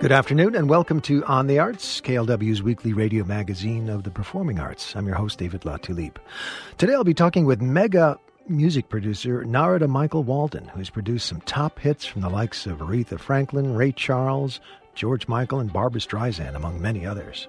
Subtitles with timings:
[0.00, 4.58] Good afternoon and welcome to On the Arts, KALW's weekly radio magazine of the performing
[4.58, 4.96] arts.
[4.96, 6.16] I'm your host, David Latulippe.
[6.78, 8.18] Today I'll be talking with mega
[8.48, 13.20] music producer Narada Michael Walden, who's produced some top hits from the likes of Aretha
[13.20, 14.58] Franklin, Ray Charles,
[14.94, 17.46] George Michael, and Barbra Streisand, among many others.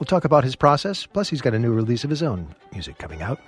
[0.00, 2.98] We'll talk about his process, plus he's got a new release of his own music
[2.98, 3.40] coming out.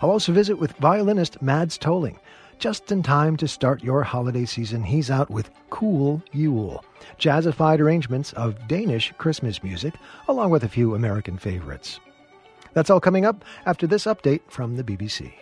[0.00, 2.18] I'll also visit with violinist Mads Tolling,
[2.58, 6.84] just in time to start your holiday season, he's out with Cool Yule,
[7.18, 9.94] jazzified arrangements of Danish Christmas music,
[10.28, 12.00] along with a few American favorites.
[12.74, 15.32] That's all coming up after this update from the BBC.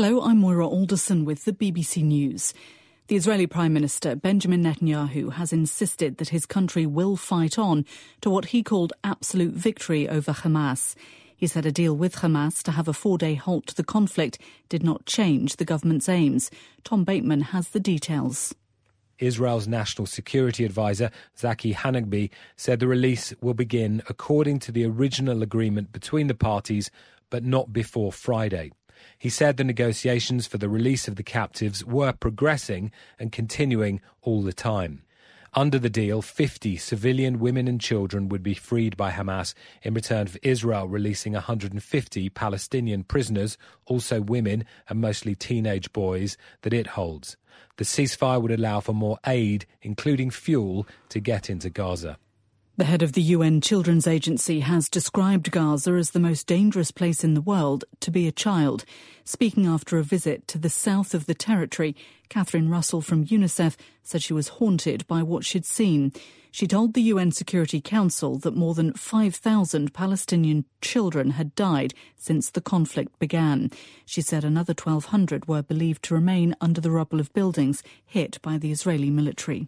[0.00, 2.54] Hello, I'm Moira Alderson with the BBC News.
[3.08, 7.84] The Israeli Prime Minister Benjamin Netanyahu has insisted that his country will fight on
[8.20, 10.94] to what he called absolute victory over Hamas.
[11.34, 14.38] He said a deal with Hamas to have a four day halt to the conflict
[14.68, 16.48] did not change the government's aims.
[16.84, 18.54] Tom Bateman has the details.
[19.18, 25.42] Israel's national security advisor, Tzachi Hanegbi, said the release will begin according to the original
[25.42, 26.88] agreement between the parties,
[27.30, 28.70] but not before Friday.
[29.18, 34.42] He said the negotiations for the release of the captives were progressing and continuing all
[34.42, 35.02] the time.
[35.54, 40.26] Under the deal, 50 civilian women and children would be freed by Hamas in return
[40.26, 47.36] for Israel releasing 150 Palestinian prisoners, also women and mostly teenage boys, that it holds.
[47.78, 52.18] The ceasefire would allow for more aid, including fuel, to get into Gaza.
[52.78, 57.24] The head of the UN Children's Agency has described Gaza as the most dangerous place
[57.24, 58.84] in the world to be a child.
[59.24, 61.96] Speaking after a visit to the south of the territory,
[62.28, 66.12] Catherine Russell from UNICEF said she was haunted by what she'd seen.
[66.52, 72.48] She told the UN Security Council that more than 5,000 Palestinian children had died since
[72.48, 73.72] the conflict began.
[74.06, 78.56] She said another 1,200 were believed to remain under the rubble of buildings hit by
[78.56, 79.66] the Israeli military.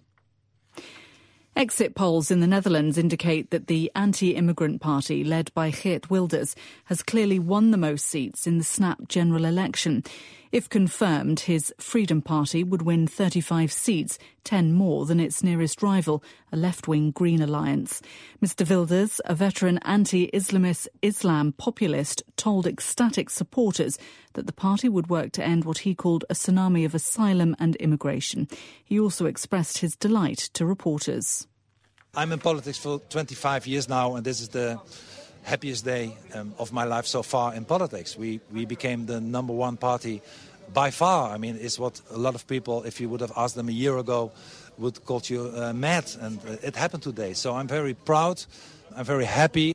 [1.57, 7.03] Exit polls in the Netherlands indicate that the anti-immigrant party, led by Geert Wilders, has
[7.03, 10.05] clearly won the most seats in the snap general election.
[10.53, 16.25] If confirmed, his Freedom Party would win 35 seats, 10 more than its nearest rival,
[16.51, 18.03] a left-wing Green Alliance.
[18.43, 23.97] Mr Wilders, a veteran anti-Islamist Islam populist, told ecstatic supporters
[24.33, 27.77] that the party would work to end what he called a tsunami of asylum and
[27.77, 28.49] immigration.
[28.85, 31.47] He also expressed his delight to reporters.
[32.13, 34.81] I'm in politics for 25 years now, and this is the
[35.43, 38.17] happiest day um, of my life so far in politics.
[38.17, 40.23] We, we became the number one party
[40.73, 41.33] by far.
[41.33, 43.73] I mean, it's what a lot of people, if you would have asked them a
[43.73, 44.33] year ago,
[44.79, 46.11] would call you uh, mad.
[46.21, 47.35] And uh, it happened today.
[47.35, 48.43] So I'm very proud.
[48.97, 49.75] I'm very happy.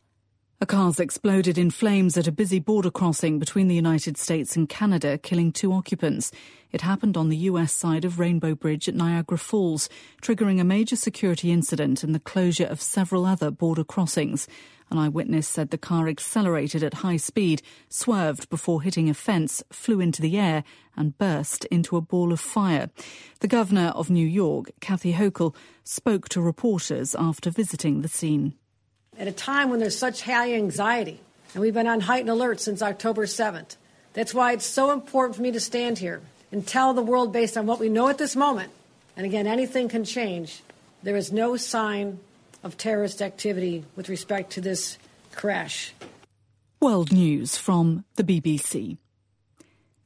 [0.61, 4.69] A car's exploded in flames at a busy border crossing between the United States and
[4.69, 6.31] Canada, killing two occupants.
[6.71, 9.89] It happened on the US side of Rainbow Bridge at Niagara Falls,
[10.21, 14.47] triggering a major security incident and the closure of several other border crossings.
[14.89, 19.99] An eyewitness said the car accelerated at high speed, swerved before hitting a fence, flew
[19.99, 20.63] into the air,
[20.95, 22.89] and burst into a ball of fire.
[23.41, 28.53] The governor of New York, Kathy Hochul, spoke to reporters after visiting the scene
[29.17, 31.19] at a time when there's such high anxiety,
[31.53, 33.75] and we've been on heightened alert since October 7th.
[34.13, 36.21] That's why it's so important for me to stand here
[36.51, 38.71] and tell the world, based on what we know at this moment,
[39.17, 40.61] and again, anything can change,
[41.03, 42.19] there is no sign
[42.63, 44.97] of terrorist activity with respect to this
[45.33, 45.93] crash.
[46.81, 48.97] World News from the BBC.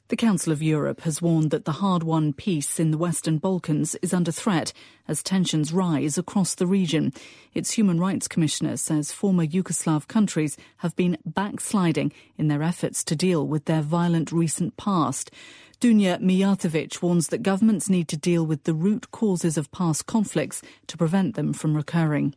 [0.10, 3.94] The Council of Europe has warned that the hard won peace in the Western Balkans
[4.02, 4.74] is under threat
[5.08, 7.14] as tensions rise across the region.
[7.54, 13.16] Its Human Rights Commissioner says former Yugoslav countries have been backsliding in their efforts to
[13.16, 15.30] deal with their violent recent past.
[15.80, 20.64] Dunja Mijatovic warns that governments need to deal with the root causes of past conflicts
[20.88, 22.34] to prevent them from recurring.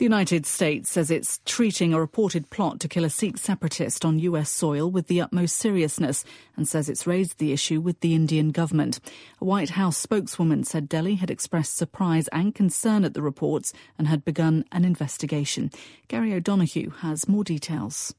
[0.00, 4.18] The United States says it's treating a reported plot to kill a Sikh separatist on
[4.20, 6.24] US soil with the utmost seriousness
[6.56, 8.98] and says it's raised the issue with the Indian government.
[9.42, 14.08] A White House spokeswoman said Delhi had expressed surprise and concern at the reports and
[14.08, 15.70] had begun an investigation.
[16.08, 18.14] Gary O'Donoghue has more details.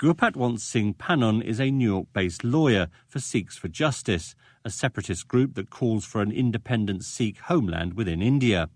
[0.00, 4.34] Gurpatwant Singh Pannun is a New York based lawyer for Sikhs for Justice,
[4.64, 8.68] a separatist group that calls for an independent Sikh homeland within India.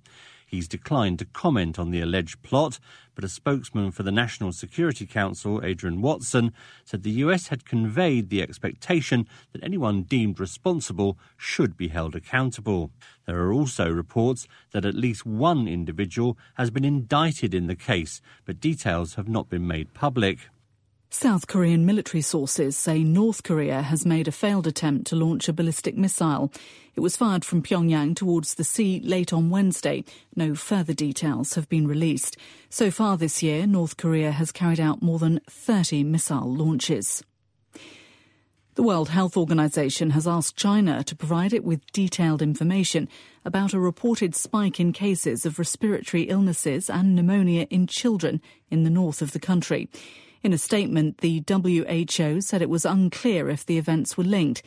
[0.54, 2.78] He's declined to comment on the alleged plot,
[3.16, 6.52] but a spokesman for the National Security Council, Adrienne Watson,
[6.84, 12.92] said the US had conveyed the expectation that anyone deemed responsible should be held accountable.
[13.26, 18.22] There are also reports that at least one individual has been indicted in the case,
[18.44, 20.50] but details have not been made public.
[21.14, 25.52] South Korean military sources say North Korea has made a failed attempt to launch a
[25.52, 26.52] ballistic missile.
[26.96, 30.02] It was fired from Pyongyang towards the sea late on Wednesday.
[30.34, 32.37] No further details have been released.
[32.69, 37.22] So far this year, North Korea has carried out more than 30 missile launches.
[38.75, 43.08] The World Health Organization has asked China to provide it with detailed information
[43.44, 48.90] about a reported spike in cases of respiratory illnesses and pneumonia in children in the
[48.90, 49.88] north of the country.
[50.44, 54.62] In a statement, the WHO said it was unclear if the events were linked.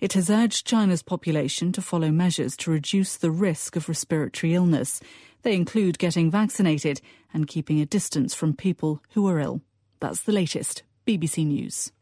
[0.00, 4.98] It has urged China's population to follow measures to reduce the risk of respiratory illness.
[5.42, 7.02] They include getting vaccinated
[7.34, 9.60] and keeping a distance from people who are ill.
[10.00, 10.84] That's the latest.
[11.06, 11.92] BBC News.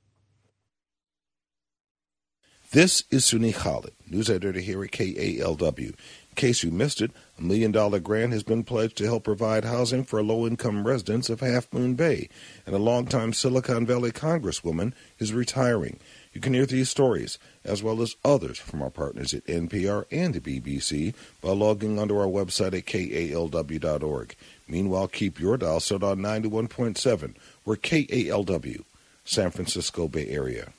[2.70, 5.94] This is Sunni Khalid, news editor here at KALW
[6.38, 10.04] case you missed it, a million dollar grant has been pledged to help provide housing
[10.04, 12.28] for low income residents of Half Moon Bay,
[12.64, 15.98] and a longtime Silicon Valley congresswoman is retiring.
[16.32, 20.32] You can hear these stories, as well as others from our partners at NPR and
[20.32, 24.36] the BBC, by logging onto our website at kalw.org.
[24.68, 27.34] Meanwhile, keep your dial set on 91.7.
[27.64, 28.84] We're KALW,
[29.24, 30.72] San Francisco Bay Area.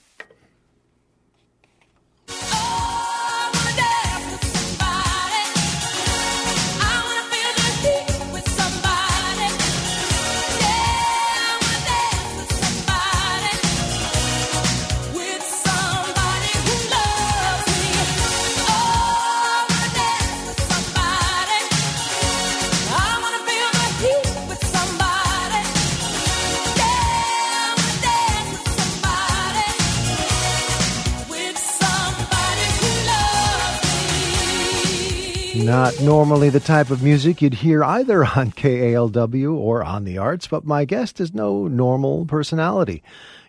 [35.69, 40.47] Not normally the type of music you'd hear either on KALW or on the arts,
[40.47, 43.03] but my guest is no normal personality.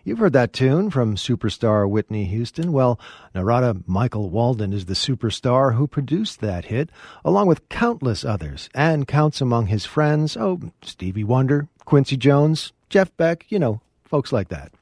[0.05, 2.73] You've heard that tune from superstar Whitney Houston.
[2.73, 3.01] Well,
[3.35, 6.91] Narada Michael Walden is the superstar who produced that hit,
[7.25, 13.17] along with countless others, and counts among his friends, oh, Stevie Wonder, Quincy Jones, Jeff
[13.17, 14.73] Beck, you know, folks like that.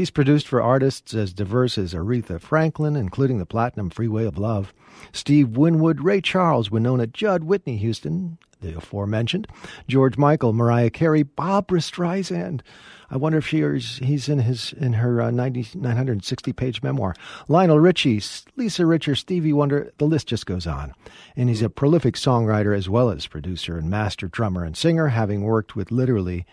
[0.00, 4.72] He's produced for artists as diverse as Aretha Franklin, including the Platinum Freeway of Love,
[5.12, 9.46] Steve Winwood, Ray Charles, Wynonna Judd, Whitney Houston, the aforementioned,
[9.88, 12.62] George Michael, Mariah Carey, Barbra Streisand.
[13.10, 17.14] I wonder if she is, he's in his in her uh, 90, 960 page memoir.
[17.48, 18.22] Lionel Richie,
[18.56, 20.94] Lisa Richer, Stevie Wonder, the list just goes on.
[21.36, 25.42] And he's a prolific songwriter as well as producer and master drummer and singer, having
[25.42, 26.46] worked with literally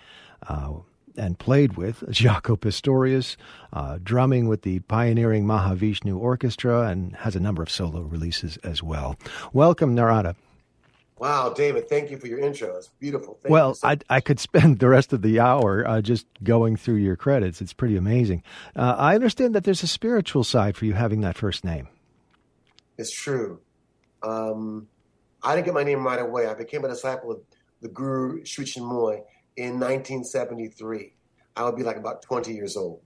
[0.49, 0.73] uh,
[1.17, 3.37] and played with Jaco Pastorius,
[3.73, 8.81] uh, drumming with the pioneering Mahavishnu Orchestra, and has a number of solo releases as
[8.83, 9.17] well.
[9.53, 10.35] Welcome, Narada.
[11.19, 12.75] Wow, David, thank you for your intro.
[12.77, 13.39] It's beautiful.
[13.41, 16.75] Thank well, so I, I could spend the rest of the hour uh, just going
[16.75, 17.59] through your credits.
[17.59, 18.43] It's pretty amazing.
[18.75, 21.87] Uh, I understand that there's a spiritual side for you having that first name.
[22.97, 23.59] It's true.
[24.23, 24.87] Um,
[25.43, 26.47] I didn't get my name right away.
[26.47, 27.41] I became a disciple of
[27.81, 29.21] the Guru Sri Chinmoy
[29.57, 31.13] in 1973.
[31.55, 33.01] I would be like about 20 years old.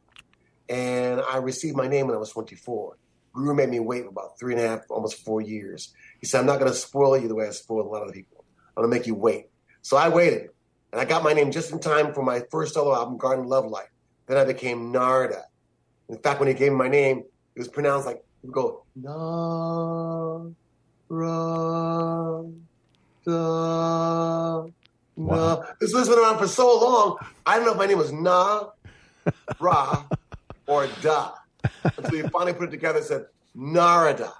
[0.69, 2.98] And I received my name when I was 24.
[3.33, 5.93] Guru made me wait about three and a half, almost four years.
[6.20, 8.10] He said, I'm not going to spoil you the way I spoiled a lot of
[8.10, 8.43] the people.
[8.75, 9.46] I'm going to make you wait.
[9.81, 10.50] So I waited.
[10.91, 13.65] And I got my name just in time for my first solo album, Garden Love
[13.65, 13.89] Life.
[14.27, 15.43] Then I became Narda.
[16.10, 17.24] In fact, when he gave me my name,
[17.55, 20.53] it was pronounced like, he would go, Narada.
[25.15, 25.36] Wow.
[25.36, 27.18] No, this list been around for so long.
[27.46, 28.70] I don't know if my name was Nah,
[29.60, 30.03] Ra,
[30.68, 31.34] or Da.
[31.84, 34.34] Until you finally put it together and said Narada.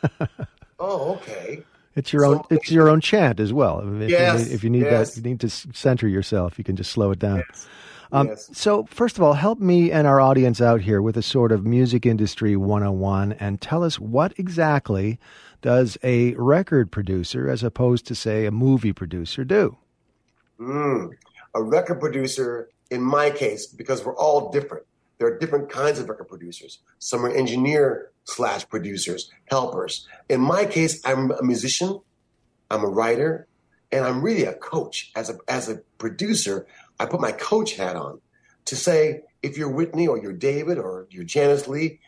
[0.78, 1.64] oh, okay.
[1.94, 2.42] It's your so, own.
[2.50, 3.80] It's your own chant as well.
[4.00, 5.14] If yes, you need, if you need yes.
[5.14, 6.58] that, you need to center yourself.
[6.58, 7.42] You can just slow it down.
[7.48, 7.66] Yes.
[8.12, 8.50] Um, yes.
[8.52, 11.64] So, first of all, help me and our audience out here with a sort of
[11.64, 15.18] music industry 101 and tell us what exactly
[15.62, 19.76] does a record producer, as opposed to, say, a movie producer, do?
[20.60, 21.10] Mm,
[21.54, 24.86] a record producer, in my case, because we're all different,
[25.18, 26.80] there are different kinds of record producers.
[26.98, 30.06] Some are engineer slash producers, helpers.
[30.28, 32.00] In my case, I'm a musician,
[32.70, 33.46] I'm a writer,
[33.90, 35.10] and I'm really a coach.
[35.14, 36.66] As a, as a producer,
[36.98, 38.20] I put my coach hat on
[38.66, 42.00] to say, if you're Whitney or you're David or you're Janis Lee,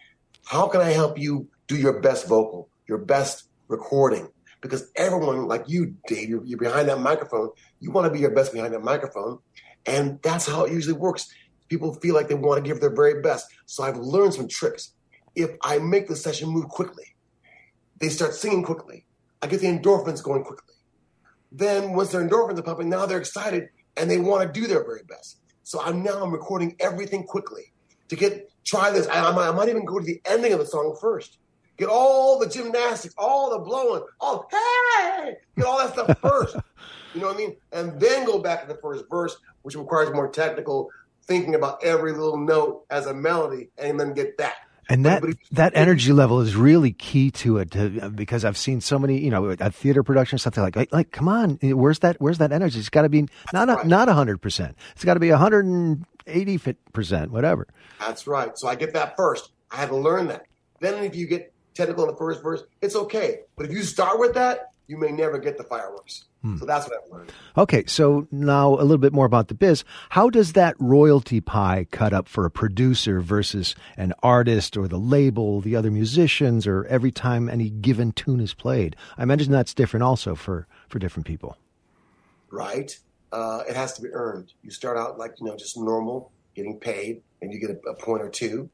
[0.44, 4.28] how can I help you do your best vocal, your best recording?
[4.64, 7.50] Because everyone, like you, Dave, you're, you're behind that microphone.
[7.80, 9.38] You want to be your best behind that microphone.
[9.84, 11.28] And that's how it usually works.
[11.68, 13.46] People feel like they want to give their very best.
[13.66, 14.92] So I've learned some tricks.
[15.34, 17.04] If I make the session move quickly,
[18.00, 19.04] they start singing quickly.
[19.42, 20.76] I get the endorphins going quickly.
[21.52, 23.68] Then once their endorphins are pumping, now they're excited
[23.98, 25.40] and they want to do their very best.
[25.62, 27.74] So I'm now I'm recording everything quickly
[28.08, 29.06] to get try this.
[29.08, 31.36] I, I, might, I might even go to the ending of the song first.
[31.76, 36.56] Get all the gymnastics, all the blowing, all hey, get all that stuff first.
[37.14, 37.56] you know what I mean?
[37.72, 40.90] And then go back to the first verse, which requires more technical
[41.22, 44.54] thinking about every little note as a melody, and then get that.
[44.88, 48.98] And that that energy level is really key to it, to, because I've seen so
[48.98, 52.16] many, you know, a theater production something like, like, like, come on, eh, where's that?
[52.20, 52.78] Where's that energy?
[52.78, 53.86] It's got to be not a, right.
[53.86, 54.76] not hundred percent.
[54.94, 56.60] It's got to be hundred and eighty
[56.92, 57.66] percent, whatever.
[57.98, 58.56] That's right.
[58.58, 59.52] So I get that first.
[59.70, 60.46] I had to learn that.
[60.80, 63.40] Then if you get technical in the first verse, it's okay.
[63.56, 66.24] But if you start with that, you may never get the fireworks.
[66.42, 66.58] Hmm.
[66.58, 67.32] So that's what I've learned.
[67.56, 69.82] Okay, so now a little bit more about the biz.
[70.10, 74.98] How does that royalty pie cut up for a producer versus an artist or the
[74.98, 78.94] label, the other musicians, or every time any given tune is played?
[79.16, 81.56] I imagine that's different also for, for different people.
[82.50, 82.96] Right.
[83.32, 84.52] Uh, it has to be earned.
[84.62, 87.94] You start out like, you know, just normal, getting paid, and you get a, a
[87.94, 88.68] point or two.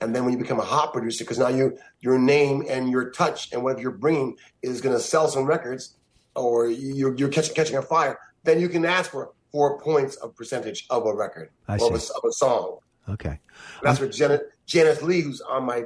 [0.00, 3.10] And then when you become a hot producer, because now you your name and your
[3.10, 5.96] touch and whatever you're bringing is going to sell some records,
[6.36, 10.36] or you're, you're catching catching a fire, then you can ask for four points of
[10.36, 12.78] percentage of a record of, a, of a song.
[13.08, 13.40] Okay,
[13.82, 15.84] that's where Janet Janice Lee, who's on my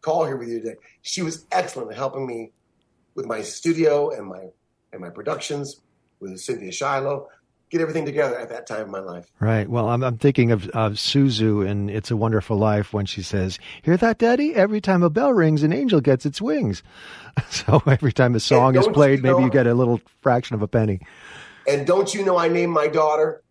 [0.00, 2.52] call here with you today, she was excellent in helping me
[3.14, 4.46] with my studio and my
[4.92, 5.80] and my productions
[6.20, 7.28] with Cynthia Shiloh
[7.74, 9.26] get everything together at that time in my life.
[9.40, 9.68] Right.
[9.68, 13.58] Well, I'm, I'm thinking of, of Zuzu in It's a Wonderful Life when she says,
[13.82, 14.54] Hear that, Daddy?
[14.54, 16.82] Every time a bell rings, an angel gets its wings.
[17.50, 20.54] So every time a song is played, you know, maybe you get a little fraction
[20.54, 21.00] of a penny.
[21.66, 23.42] And don't you know I named my daughter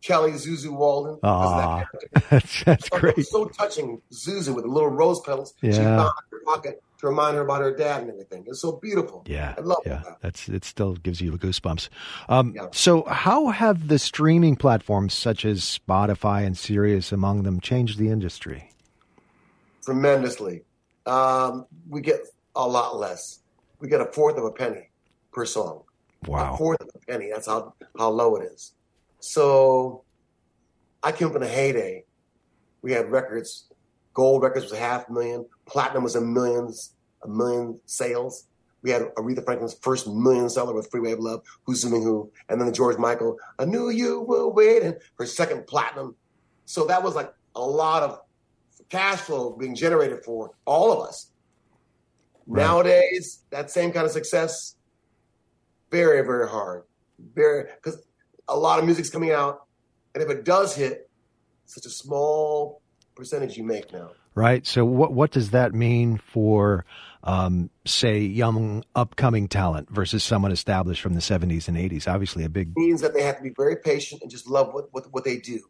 [0.00, 1.18] Kelly Zuzu Walden?
[1.22, 3.26] Ah, that that's, that's great.
[3.26, 5.52] So touching, Zuzu with the little rose petals.
[5.60, 5.72] Yeah.
[5.72, 8.44] She found in her pocket to remind her about her dad and everything.
[8.46, 9.24] It's so beautiful.
[9.26, 10.02] Yeah, I love yeah.
[10.04, 10.18] That.
[10.20, 10.64] That's it.
[10.64, 11.88] Still gives you the goosebumps.
[12.28, 12.68] Um, yeah.
[12.72, 18.08] So, how have the streaming platforms such as Spotify and Sirius, among them, changed the
[18.08, 18.70] industry?
[19.84, 20.62] Tremendously.
[21.06, 22.20] Um, we get
[22.56, 23.40] a lot less.
[23.80, 24.88] We get a fourth of a penny
[25.32, 25.82] per song.
[26.26, 27.30] Wow, a fourth of a penny.
[27.32, 28.72] That's how how low it is.
[29.20, 30.04] So,
[31.02, 32.04] I came up in a heyday.
[32.80, 33.66] We had records
[34.14, 35.44] Gold records was a half million.
[35.66, 38.46] Platinum was a millions, a million sales.
[38.82, 42.60] We had Aretha Franklin's first million seller with Freeway of Love, Who's Zooming Who, and
[42.60, 46.14] then the George Michael, I Knew You Were Waiting, her second platinum.
[46.66, 48.20] So that was like a lot of
[48.90, 51.30] cash flow being generated for all of us.
[52.46, 52.62] Right.
[52.62, 54.76] Nowadays, that same kind of success,
[55.90, 56.84] very, very hard.
[57.34, 58.02] Very, because
[58.48, 59.66] a lot of music's coming out,
[60.14, 61.08] and if it does hit,
[61.64, 62.82] such a small
[63.14, 64.10] percentage you make now.
[64.34, 64.66] Right.
[64.66, 66.84] So what what does that mean for
[67.22, 72.12] um, say young upcoming talent versus someone established from the 70s and 80s?
[72.12, 74.74] Obviously a big it means that they have to be very patient and just love
[74.74, 75.60] what, what what they do.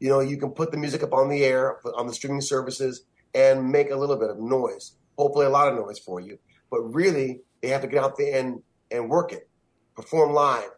[0.00, 3.04] You know, you can put the music up on the air on the streaming services
[3.32, 4.96] and make a little bit of noise.
[5.16, 6.38] Hopefully a lot of noise for you.
[6.70, 9.48] But really they have to get out there and and work it.
[9.94, 10.70] Perform live.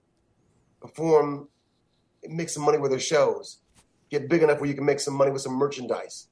[0.81, 1.49] Perform
[2.29, 3.61] make some money with their shows
[4.11, 6.29] get big enough where you can make some money with some merchandise.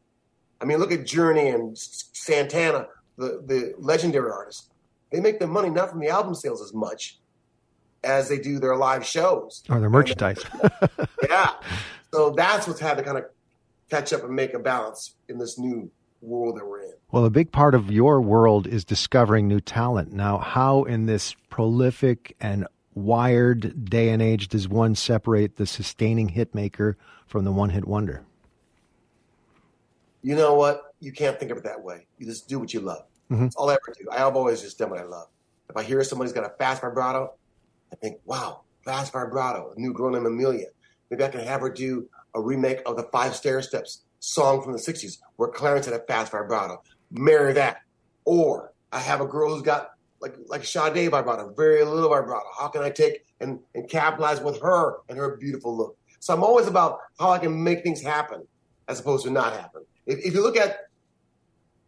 [0.60, 4.68] I mean, look at Journey and Santana, the, the legendary artists.
[5.10, 7.18] They make their money not from the album sales as much
[8.02, 10.42] as they do their live shows or their merchandise.
[11.28, 11.52] yeah.
[12.12, 13.24] So that's what's had to kind of
[13.90, 15.90] catch up and make a balance in this new
[16.20, 16.92] world that we're in.
[17.10, 20.12] Well, a big part of your world is discovering new talent.
[20.12, 26.28] Now, how in this prolific and wired day and age does one separate the sustaining
[26.28, 26.96] hit maker
[27.26, 28.24] from the one hit wonder?
[30.22, 30.94] You know what?
[31.00, 32.06] You can't think of it that way.
[32.18, 33.04] You just do what you love.
[33.30, 33.44] Mm-hmm.
[33.44, 34.06] That's all I ever do.
[34.10, 35.28] I have always just done what I love.
[35.68, 37.34] If I hear somebody's got a fast vibrato,
[37.92, 40.66] I think, wow, fast vibrato, a new girl named Amelia.
[41.10, 44.78] Maybe I can have her do a remake of the Five Stairsteps song from the
[44.78, 46.82] 60s where Clarence had a fast vibrato.
[47.10, 47.78] Marry that.
[48.24, 49.90] Or I have a girl who's got
[50.24, 52.46] like like Sade vibrato, very little vibrato.
[52.58, 55.98] How can I take and, and capitalize with her and her beautiful look?
[56.18, 58.42] So I'm always about how I can make things happen
[58.88, 59.82] as opposed to not happen.
[60.06, 60.88] If, if you look at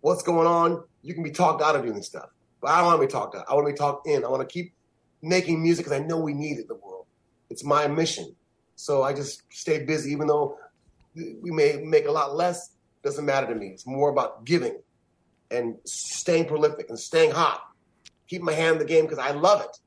[0.03, 2.29] what's going on, you can be talked out of doing stuff.
[2.61, 3.47] But I don't want to be talked out.
[3.49, 4.23] I want to be talked in.
[4.23, 4.75] I want to keep
[5.23, 7.07] making music because I know we need it in the world.
[7.49, 8.37] It's my mission.
[8.75, 10.59] So I just stay busy, even though
[11.15, 12.73] we may make a lot less.
[13.03, 13.69] Doesn't matter to me.
[13.69, 14.77] It's more about giving
[15.51, 17.63] and staying prolific and staying hot
[18.29, 19.79] keep my hand in the game because I love it.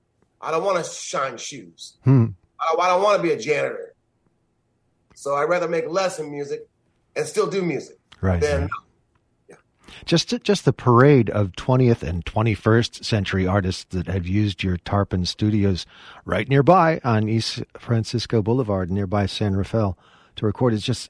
[0.41, 1.98] I don't want to shine shoes.
[2.03, 2.27] Hmm.
[2.60, 3.93] I, I don't want to be a janitor.
[5.15, 6.67] So I'd rather make less in music
[7.15, 8.39] and still do music Right.
[8.41, 8.69] than right.
[10.05, 15.25] Just just the parade of 20th and 21st century artists that have used your Tarpan
[15.27, 15.86] Studios
[16.25, 19.98] right nearby on East Francisco Boulevard, nearby San Rafael,
[20.38, 21.10] to record is just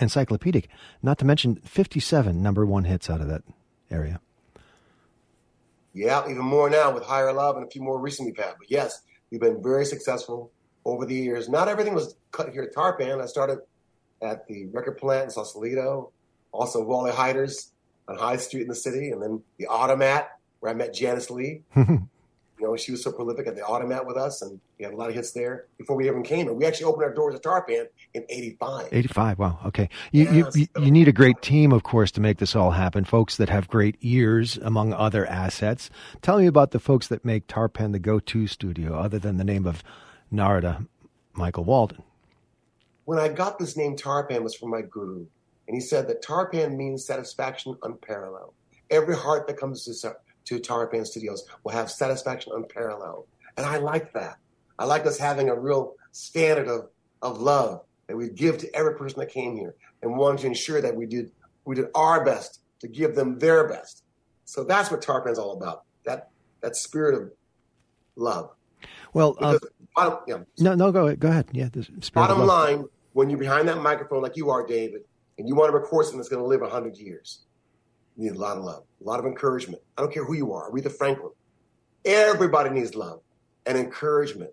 [0.00, 0.68] encyclopedic.
[1.02, 3.42] Not to mention 57 number one hits out of that
[3.90, 4.20] area.
[5.96, 8.56] Yeah, even more now with Higher Love and a few more recently had.
[8.58, 9.00] But yes,
[9.30, 10.52] we've been very successful
[10.84, 11.48] over the years.
[11.48, 13.22] Not everything was cut here at Tarpan.
[13.22, 13.60] I started
[14.20, 16.12] at the record plant in Sausalito,
[16.52, 17.72] also Wally Heider's
[18.08, 21.62] on High Street in the city, and then the Automat, where I met Janice Lee.
[22.58, 24.96] You know, she was so prolific at the Automat with us, and we had a
[24.96, 26.48] lot of hits there before we even came.
[26.48, 28.88] And we actually opened our doors at Tarpan in '85.
[28.92, 29.38] 85.
[29.38, 29.58] Wow.
[29.66, 29.90] Okay.
[30.10, 30.56] You, you, Yes.
[30.56, 33.04] you, you need a great team, of course, to make this all happen.
[33.04, 35.90] Folks that have great ears, among other assets.
[36.22, 39.66] Tell me about the folks that make Tarpan the go-to studio, other than the name
[39.66, 39.82] of
[40.30, 40.86] Narada
[41.34, 42.02] Michael Walden.
[43.04, 45.26] When I got this name Tarpan was from my guru,
[45.68, 48.54] and he said that Tarpan means satisfaction unparalleled.
[48.90, 50.14] Every heart that comes to,
[50.46, 53.26] to Tarpan Studios will have satisfaction unparalleled.
[53.56, 54.36] And I like that.
[54.78, 56.88] I like us having a real standard of,
[57.22, 60.80] of love that we give to every person that came here and wanted to ensure
[60.80, 61.30] that we did
[61.64, 64.04] we did our best to give them their best.
[64.44, 65.82] So that's what Tarpan's all about.
[66.04, 67.32] That that spirit of
[68.14, 68.50] love.
[69.12, 69.58] Well, uh,
[69.96, 71.18] bottom, yeah, no, no, go ahead.
[71.18, 71.46] Go ahead.
[71.52, 72.84] Yeah, the Bottom line,
[73.14, 75.02] when you're behind that microphone like you are, David,
[75.38, 77.45] and you want to record something that's going to live 100 years,
[78.16, 79.82] need a lot of love, a lot of encouragement.
[79.96, 81.32] I don't care who you are, Aretha Franklin.
[82.04, 83.20] Everybody needs love
[83.66, 84.50] and encouragement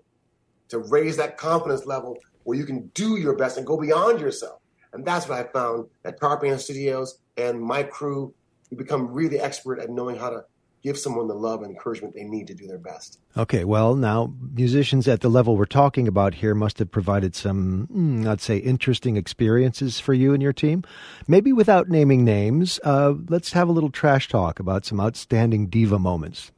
[0.70, 4.60] to raise that confidence level where you can do your best and go beyond yourself.
[4.92, 8.34] And that's what I found at Tarpan Studios and my crew.
[8.70, 10.46] We become really expert at knowing how to
[10.84, 13.18] give someone the love and encouragement they need to do their best.
[13.38, 17.88] Okay, well, now musicians at the level we're talking about here must have provided some,
[17.88, 20.84] mm, I'd say, interesting experiences for you and your team.
[21.28, 25.98] Maybe without naming names, uh, let's have a little trash talk about some outstanding diva
[25.98, 26.52] moments.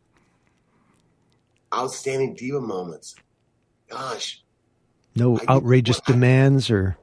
[1.73, 3.15] Outstanding diva moments.
[3.89, 4.41] Gosh,
[5.15, 6.97] No I outrageous well, I- demands or.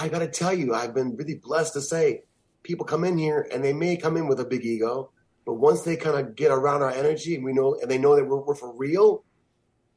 [0.00, 2.22] I got to tell you, I've been really blessed to say
[2.62, 5.10] people come in here and they may come in with a big ego,
[5.48, 8.14] but once they kind of get around our energy and we know, and they know
[8.16, 9.24] that we're, we're for real,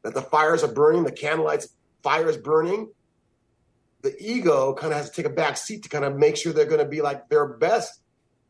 [0.01, 1.67] that the fires are burning, the candlelight's
[2.01, 2.89] fire is burning,
[4.01, 6.53] the ego kind of has to take a back seat to kind of make sure
[6.53, 7.99] they're going to be like their best.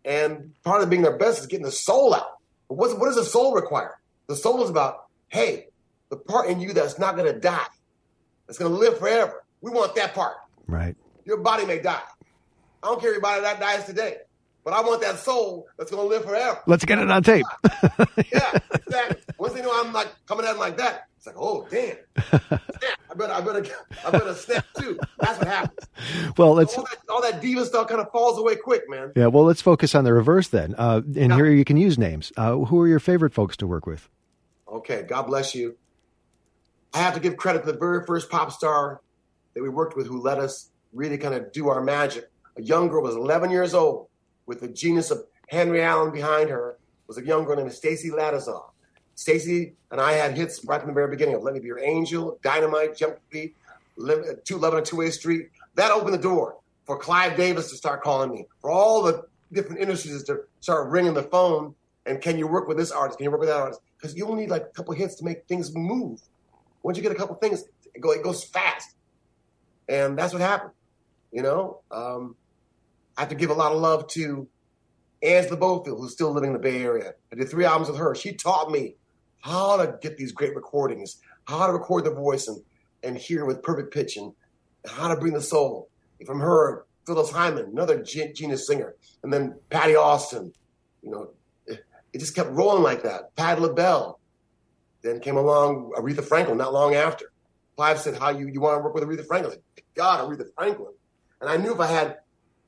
[0.05, 2.37] And part of being their best is getting the soul out.
[2.69, 3.99] But what's, what does the soul require?
[4.27, 5.69] The soul is about, hey,
[6.09, 7.65] the part in you that's not going to die,
[8.45, 9.43] that's going to live forever.
[9.61, 10.35] We want that part.
[10.67, 10.95] Right.
[11.25, 12.03] Your body may die.
[12.83, 14.17] I don't care if your body that dies today,
[14.63, 16.59] but I want that soul that's going to live forever.
[16.67, 17.45] Let's get it on tape.
[18.31, 19.17] Yeah, exactly.
[19.37, 21.97] Once they know I'm like coming at them like that, it's like, oh damn,
[22.27, 22.51] snap!
[23.09, 23.65] I better, I better,
[24.05, 24.99] I better snap too.
[25.19, 25.87] That's what happens.
[26.37, 26.77] well, let's.
[26.77, 29.11] All that, all that diva stuff kind of falls away quick, man.
[29.15, 30.75] Yeah, well, let's focus on the reverse then.
[30.77, 32.31] Uh, and here you can use names.
[32.37, 34.09] Uh, who are your favorite folks to work with?
[34.67, 35.77] Okay, God bless you.
[36.93, 39.01] I have to give credit to the very first pop star
[39.53, 42.29] that we worked with who let us really kind of do our magic.
[42.57, 44.07] A young girl was 11 years old
[44.51, 46.77] with the genius of Henry Allen behind her.
[47.07, 48.63] Was a young girl named Stacy Lattisaw.
[49.15, 51.79] Stacy and I had hits right from the very beginning of Let Me Be Your
[51.79, 53.55] Angel, Dynamite, Jump Beat,
[53.95, 55.51] Lim- 211 on a Two Way Street.
[55.75, 59.79] That opened the door for Clive Davis to start calling me, for all the different
[59.79, 61.73] industries to start ringing the phone.
[62.05, 63.19] And can you work with this artist?
[63.19, 63.79] Can you work with that artist?
[63.97, 66.19] Because you only need like a couple hits to make things move.
[66.83, 67.61] Once you get a couple things,
[67.93, 68.95] it, it goes fast.
[69.87, 70.71] And that's what happened.
[71.31, 72.35] You know, um,
[73.21, 74.47] Have to give a lot of love to
[75.21, 77.13] Angela Bofill, who's still living in the Bay Area.
[77.31, 78.15] I did three albums with her.
[78.15, 78.95] She taught me
[79.41, 82.63] how to get these great recordings, how to record the voice and,
[83.03, 84.33] and hear with perfect pitch and
[84.87, 85.91] how to bring the soul.
[86.25, 90.51] From her, Phyllis Hyman, another ge- genius singer, and then Patti Austin.
[91.03, 91.29] You know,
[91.67, 91.83] it,
[92.17, 93.35] just kept rolling like that.
[93.35, 94.19] Pat LaBelle.
[95.03, 97.31] Then came along Aretha Franklin not long after.
[97.75, 100.47] Clive said, "How you you want to work with Aretha Franklin?" I said, God, Aretha
[100.55, 100.93] Franklin.
[101.39, 102.17] And I knew if I had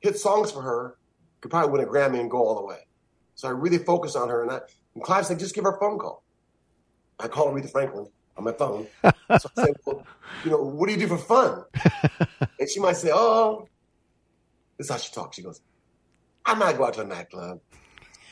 [0.04, 0.96] hit songs for her,
[1.40, 2.80] could probably win a Grammy and go all the way.
[3.34, 4.42] So I really focused on her.
[4.42, 4.60] And, I,
[4.94, 6.22] and Clive said, just give her a phone call.
[7.18, 8.86] I called Aretha Franklin on my phone.
[9.02, 10.06] so I said, well,
[10.44, 11.64] you know, what do you do for fun?
[12.60, 13.66] and she might say, oh,
[14.76, 15.36] this is how she talks.
[15.36, 15.62] She goes,
[16.44, 17.60] I might go out to a nightclub.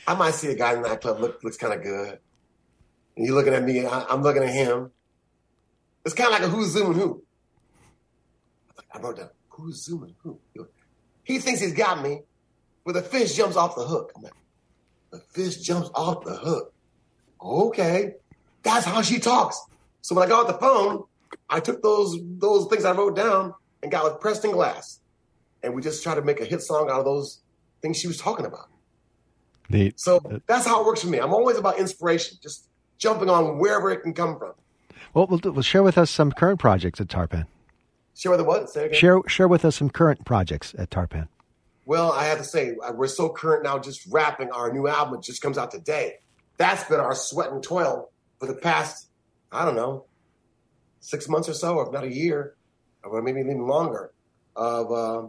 [0.06, 2.18] I might see a guy in the nightclub look, looks kind of good.
[3.16, 4.90] And you're looking at me, I, I'm looking at him.
[6.04, 7.22] It's kind of like a who's zooming who.
[8.92, 10.38] I wrote down, who's zooming who?
[11.24, 12.22] He thinks he's got me,
[12.84, 14.12] but the fish jumps off the hook.
[14.16, 14.32] I'm like,
[15.10, 16.72] the fish jumps off the hook.
[17.40, 18.14] Okay,
[18.62, 19.60] that's how she talks.
[20.00, 21.04] So when I got off the phone,
[21.48, 25.00] I took those those things I wrote down and got with Preston Glass,
[25.62, 27.40] and we just tried to make a hit song out of those
[27.80, 28.68] things she was talking about.
[29.68, 29.98] Neat.
[29.98, 31.18] So that's how it works for me.
[31.18, 34.52] I'm always about inspiration, just jumping on wherever it can come from.
[35.14, 37.46] Well, we'll, we'll share with us some current projects at Tarpan.
[38.14, 38.68] Share the what?
[38.68, 38.98] Say again.
[38.98, 41.28] Share share with us some current projects at Tarpan.
[41.84, 45.18] Well, I have to say, uh, we're so current now, just wrapping our new album.
[45.18, 46.18] It just comes out today.
[46.56, 49.08] That's been our sweat and toil for the past,
[49.50, 50.04] I don't know,
[51.00, 52.54] six months or so, if not a year,
[53.02, 54.12] or maybe even longer,
[54.54, 55.28] of uh,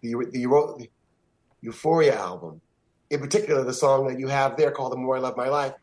[0.00, 0.46] the, the,
[0.78, 0.88] the
[1.60, 2.60] Euphoria album.
[3.10, 5.74] In particular, the song that you have there called "The More I Love My Life."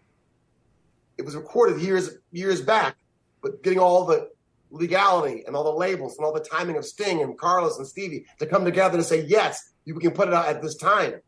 [1.18, 2.96] It was recorded years years back,
[3.44, 4.30] but getting all the
[4.70, 8.26] legality and all the labels and all the timing of Sting and Carlos and Stevie
[8.40, 11.22] to come together to say yes, you can put it out at this time.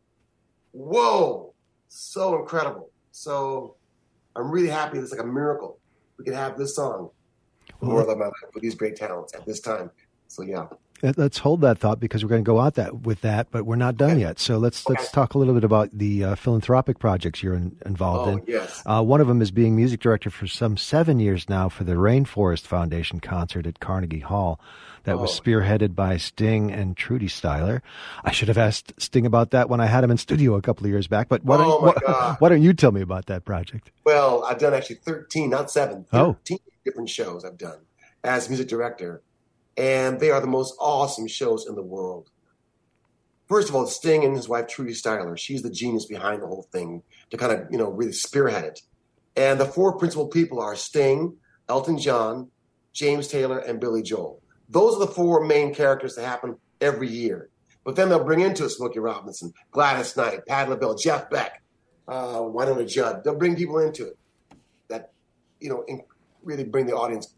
[0.72, 1.54] Whoa,
[1.88, 2.90] so incredible!
[3.10, 3.76] So
[4.36, 4.98] I'm really happy.
[4.98, 5.78] It's like a miracle.
[6.18, 7.10] We can have this song,
[7.80, 9.90] "More Love My Life," with these great talents at this time.
[10.28, 10.66] So yeah.
[11.02, 13.76] Let's hold that thought because we're going to go out that with that, but we're
[13.76, 14.20] not done Okay.
[14.20, 14.38] yet.
[14.38, 14.94] So let's Okay.
[14.98, 18.44] let's talk a little bit about the uh, philanthropic projects you're in, involved Oh in.
[18.46, 18.82] yes.
[18.84, 21.94] Uh, one of them is being music director for some seven years now for the
[21.94, 24.60] Rainforest Foundation concert at Carnegie Hall
[25.04, 25.42] that was Oh.
[25.42, 27.80] spearheaded by Sting and Trudy Styler.
[28.22, 30.84] I should have asked Sting about that when I had him in studio a couple
[30.84, 31.66] of years back, but why don't,
[32.06, 33.90] Oh, why, don't you tell me about that project?
[34.04, 36.34] Well, I've done actually 13, not seven, Oh.
[36.44, 37.78] 13 different shows I've done
[38.22, 39.22] as music director.
[39.76, 42.30] And they are the most awesome shows in the world.
[43.48, 46.68] First of all, Sting and his wife, Trudy Styler, she's the genius behind the whole
[46.70, 48.80] thing to kind of, you know, really spearhead it.
[49.36, 51.36] And the four principal people are Sting,
[51.68, 52.50] Elton John,
[52.92, 54.40] James Taylor, and Billy Joel.
[54.68, 57.48] Those are the four main characters that happen every year.
[57.84, 61.62] But then they'll bring into it Smokey Robinson, Gladys Knight, Pat LaBelle, Jeff Beck,
[62.06, 63.24] uh, Wynonna Judd.
[63.24, 64.18] They'll bring people into it
[64.88, 65.12] that,
[65.60, 66.02] you know, in,
[66.42, 67.34] really bring the audience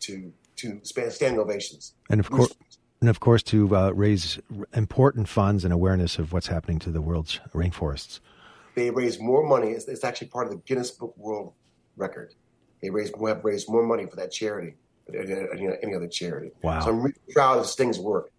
[0.00, 1.94] to to span, standing ovations.
[2.10, 2.54] And of course,
[3.00, 4.38] and of course, to uh, raise
[4.74, 8.20] important funds and awareness of what's happening to the world's rainforests.
[8.74, 9.70] They raise more money.
[9.70, 11.52] It's, it's actually part of the Guinness Book World
[11.96, 12.34] Record.
[12.82, 14.74] They raise have raised more money for that charity
[15.06, 16.50] than any, any other charity.
[16.62, 16.80] Wow.
[16.80, 18.30] So I'm really proud of Sting's work.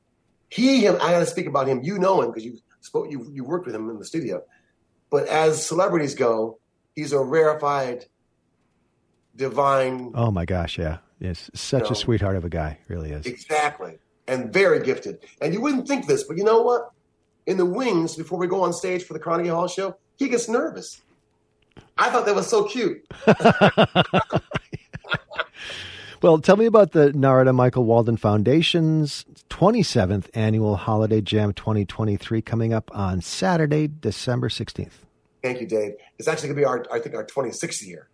[0.50, 1.82] He, and I got to speak about him.
[1.84, 4.44] You know him because you spoke, you you worked with him in the studio.
[5.10, 6.60] But as celebrities go,
[6.96, 8.06] he's a rarefied,
[9.36, 11.90] divine, Oh my gosh, yeah, yes, such No.
[11.92, 13.26] a sweetheart of a guy, really is.
[13.26, 15.20] exactly, and very gifted.
[15.42, 16.92] And you wouldn't think this, but you know what?
[17.46, 20.50] In the wings, before we go on stage for the Carnegie Hall show, he gets
[20.50, 21.02] nervous.
[21.98, 23.06] I thought that was so cute.
[26.20, 32.74] Well, tell me about the Narada Michael Walden Foundation's 27th annual Holiday Jam 2023 coming
[32.74, 34.94] up on Saturday, December 16th.
[35.44, 35.94] Thank you, Dave.
[36.18, 38.08] It's actually going to be our, I think, our 26th year.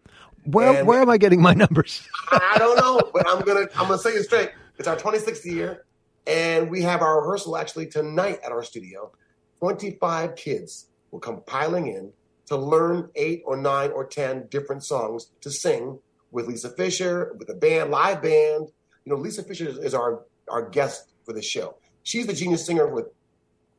[0.45, 2.07] Where And- where am I getting my numbers?
[2.31, 4.51] I don't know, but I'm gonna I'm gonna say it straight.
[4.77, 5.85] It's our 26th year,
[6.27, 9.11] and we have our rehearsal actually tonight at our studio.
[9.59, 12.11] 25 kids will come piling in
[12.47, 15.99] to learn eight or nine or ten different songs to sing
[16.31, 18.69] with Lisa Fischer, with a band, live band.
[19.05, 21.77] You know, Lisa Fischer is, is our our guest for the show.
[22.03, 23.05] She's the genius singer with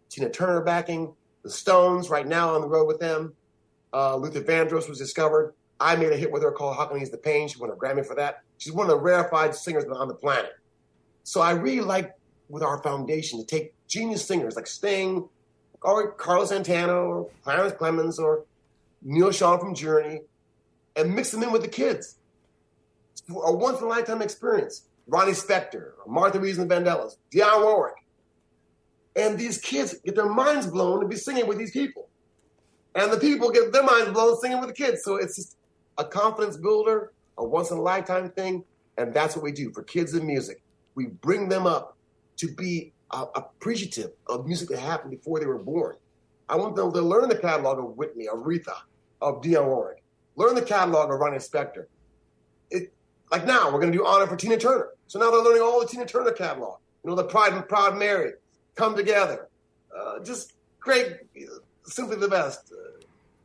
[0.08, 3.34] Tina Turner backing, the Stones right now on the road with them.
[3.92, 5.52] Uh, Luther Vandross was discovered.
[5.84, 7.46] I made a hit with her called How Can Ease the Pain.
[7.46, 8.42] She won a Grammy for that.
[8.56, 10.52] She's one of the rarefied singers on the planet.
[11.24, 12.14] So I really like
[12.48, 15.28] with our foundation to take genius singers like Sting
[15.82, 18.46] or Carlos Santana or Clarence Clemons or
[19.02, 20.22] Neal Schon from Journey
[20.96, 22.16] and mix them in with the kids.
[23.12, 24.88] It's a once in a lifetime experience.
[25.06, 27.96] Ronnie Spector, Martha Reeves and Vandellas, Dionne Warwick.
[29.16, 32.08] And these kids get their minds blown to be singing with these people.
[32.94, 35.02] And the people get their minds blown singing with the kids.
[35.04, 35.58] So it's just
[35.98, 38.64] a confidence builder, a once in a lifetime thing.
[38.96, 40.62] And that's what we do for kids in music.
[40.94, 41.96] We bring them up
[42.36, 45.96] to be uh, appreciative of music that happened before they were born.
[46.48, 48.76] I want them to learn the catalog of Whitney, Aretha,
[49.20, 50.02] of Dionne Warwick.
[50.36, 51.86] Learn the catalog of Ronnie Spector.
[52.70, 52.92] It,
[53.30, 54.90] like now, we're going to do honor for Tina Turner.
[55.06, 56.78] So now they're learning all the Tina Turner catalog.
[57.02, 58.32] You know, the Pride and Proud Mary,
[58.74, 59.48] Come Together.
[59.96, 61.18] Uh, just great,
[61.84, 62.72] simply the best.
[62.72, 62.93] Uh,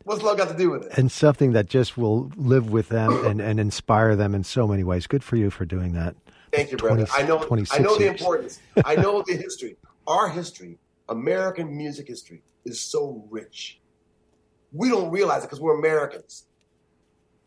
[0.04, 0.98] what's love got to do with it?
[0.98, 4.84] and something that just will live with them and, and inspire them in so many
[4.84, 5.08] ways.
[5.08, 6.16] Good for you for doing that.
[6.52, 7.06] Thank you, brother.
[7.14, 7.46] I know.
[7.72, 8.60] I know the importance.
[8.84, 9.78] I know the history.
[10.08, 13.80] Our history, American music history, is so rich.
[14.72, 16.46] We don't realize it because we're Americans.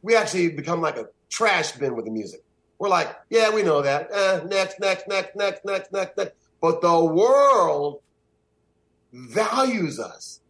[0.02, 2.44] We actually become like a trash bin with the music.
[2.78, 4.08] We're like, yeah, we know that.
[4.12, 6.32] Eh, next, next, next, next, next, next, next.
[6.60, 8.02] But the world
[9.12, 10.40] values us.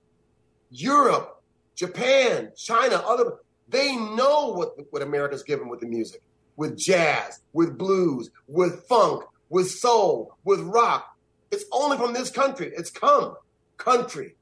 [0.71, 1.42] Europe,
[1.75, 6.23] Japan, China, other They know what, what America's given with the music,
[6.57, 11.17] with jazz, with blues, with funk, with soul, with rock.
[11.51, 12.73] It's only from this country.
[12.75, 13.37] It's come
[13.77, 14.37] country.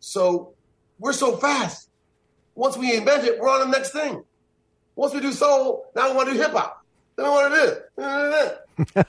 [0.00, 0.54] So
[0.98, 1.88] we're so fast.
[2.54, 4.22] Once we invent it, we're on the next thing.
[4.96, 6.84] Once we do soul, now we want to do hip hop.
[7.16, 9.04] Then we want to do.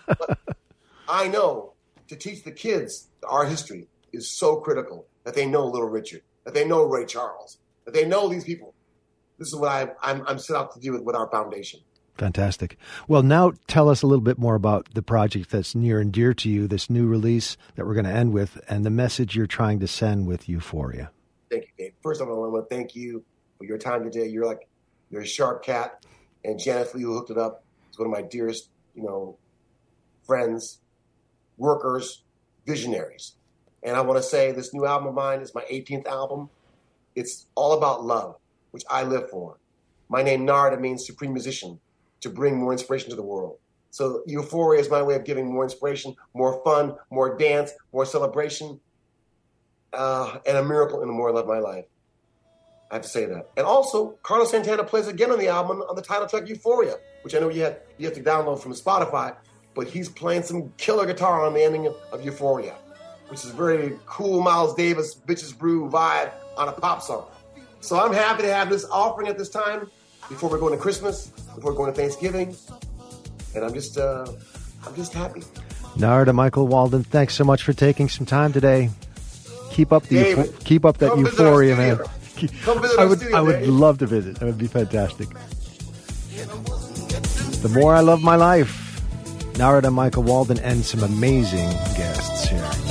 [1.08, 1.74] I know
[2.08, 6.54] to teach the kids our history is so critical that they know Little Richard, that
[6.54, 8.74] they know Ray Charles, that they know these people.
[9.38, 11.82] This is what I, I'm, I'm set out to do with, with our foundation.
[12.18, 12.78] Fantastic.
[13.10, 16.34] Well, now tell us a little bit more about the project that's near and dear
[16.36, 19.48] to you, this new release that we're going to end with, and the message you're
[19.48, 21.12] trying to send with Euphoria.
[21.50, 21.94] Thank you, Dave.
[22.02, 23.26] First of all, I want to thank you
[23.58, 24.28] for your time today.
[24.28, 24.70] You're like,
[25.10, 26.06] you're a sharp cat.
[26.46, 29.38] And Janet Lee, who hooked it up, is one of my dearest, you know,
[30.26, 30.80] friends,
[31.58, 32.24] workers,
[32.66, 33.35] visionaries.
[33.86, 36.50] And I want to say this new album of mine is my 18th album.
[37.16, 38.36] It's all about love,
[38.72, 39.58] which I live for.
[40.10, 41.80] My name Narada means supreme musician,
[42.22, 43.60] to bring more inspiration to the world.
[43.92, 48.80] So Euphoria is my way of giving more inspiration, more fun, more dance, more celebration,
[49.94, 51.86] uh, and a miracle in the more love my life.
[52.90, 53.50] I have to say that.
[53.56, 57.36] And also, Carlos Santana plays again on the album on the title track Euphoria, which
[57.36, 59.36] I know you had you have to download from Spotify,
[59.76, 62.76] but he's playing some killer guitar on the ending of, of Euphoria
[63.28, 67.26] which is very cool Miles Davis Bitches Brew vibe on a pop song.
[67.82, 69.90] So I'm happy to have this offering at this time
[70.30, 72.56] before we're going to Christmas, before we're going to Thanksgiving,
[73.54, 74.26] and I'm just uh,
[74.86, 75.44] I'm just happy.
[75.96, 78.90] Narada Michael Walden, thanks so much for taking some time today.
[79.72, 82.00] Keep up the David, keep up that euphoria, man.
[82.64, 83.70] Come visit I would studio, I would Dave.
[83.70, 84.40] love to visit.
[84.40, 85.30] That would be fantastic.
[87.62, 88.82] The more I love my life.
[89.58, 92.85] Narada Michael Walden and some amazing guests here.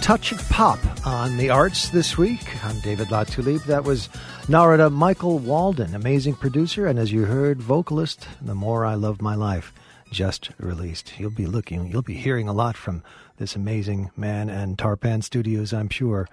[0.00, 2.64] Touch of pop on the arts this week.
[2.64, 3.64] I'm David Latulippe.
[3.66, 4.08] That was
[4.48, 8.26] Narada Michael Walden, amazing producer, and as you heard, vocalist.
[8.40, 9.72] The more I love my life,
[10.10, 11.20] just released.
[11.20, 13.04] You'll be looking, you'll be hearing a lot from
[13.36, 16.26] this amazing man and Tarpan Studios, I'm sure,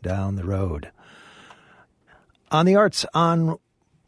[0.00, 0.92] down the road.
[2.52, 3.58] On the arts on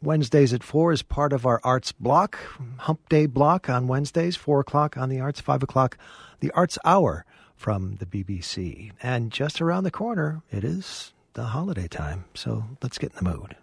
[0.01, 2.37] Wednesdays at 4 is part of our arts block,
[2.77, 5.97] hump day block on Wednesdays, 4 o'clock on the arts, 5 o'clock,
[6.39, 7.25] the arts hour
[7.57, 8.91] from the BBC.
[9.01, 12.25] And just around the corner, it is the holiday time.
[12.33, 13.55] So let's get in the mood.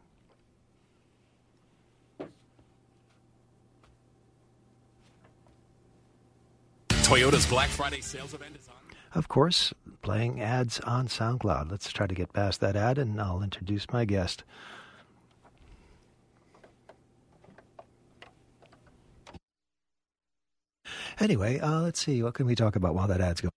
[6.89, 8.75] Toyota's Black Friday sales event is on.
[9.15, 11.71] Of course, playing ads on SoundCloud.
[11.71, 14.43] Let's try to get past that ad and I'll introduce my guest.
[21.21, 22.23] Anyway, uh, let's see.
[22.23, 23.51] What can we talk about while that ad's going?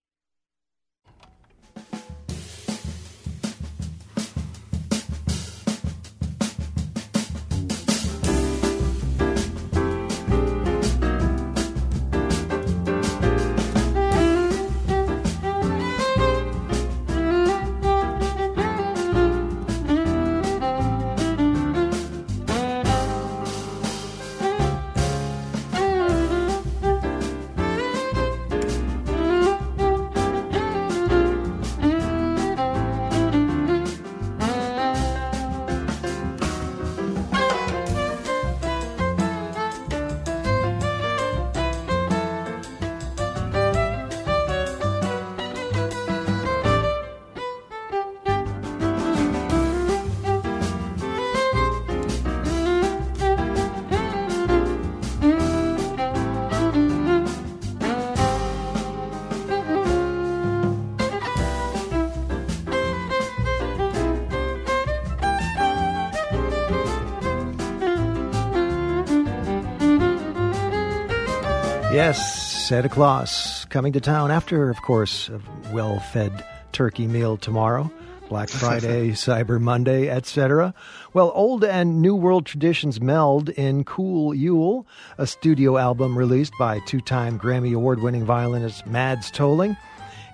[71.91, 75.39] Yes, Santa Claus coming to town after, of course, a
[75.71, 77.89] well fed turkey meal tomorrow.
[78.27, 80.73] Black Friday, Cyber Monday, etc.
[81.13, 84.85] Well, old and new world traditions meld in Cool Yule,
[85.17, 89.77] a studio album released by two time Grammy Award winning violinist Mads Tolling.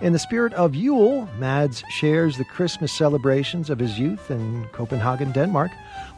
[0.02, 5.32] In the spirit of Yule, Mads shares the Christmas celebrations of his youth in Copenhagen,
[5.32, 5.72] Denmark,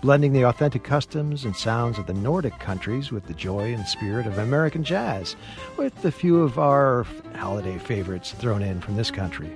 [0.06, 4.28] blending the authentic customs and sounds of the Nordic countries with the joy and spirit
[4.28, 5.36] of American jazz,
[5.78, 9.50] with a few of our holiday favorites thrown in from this country.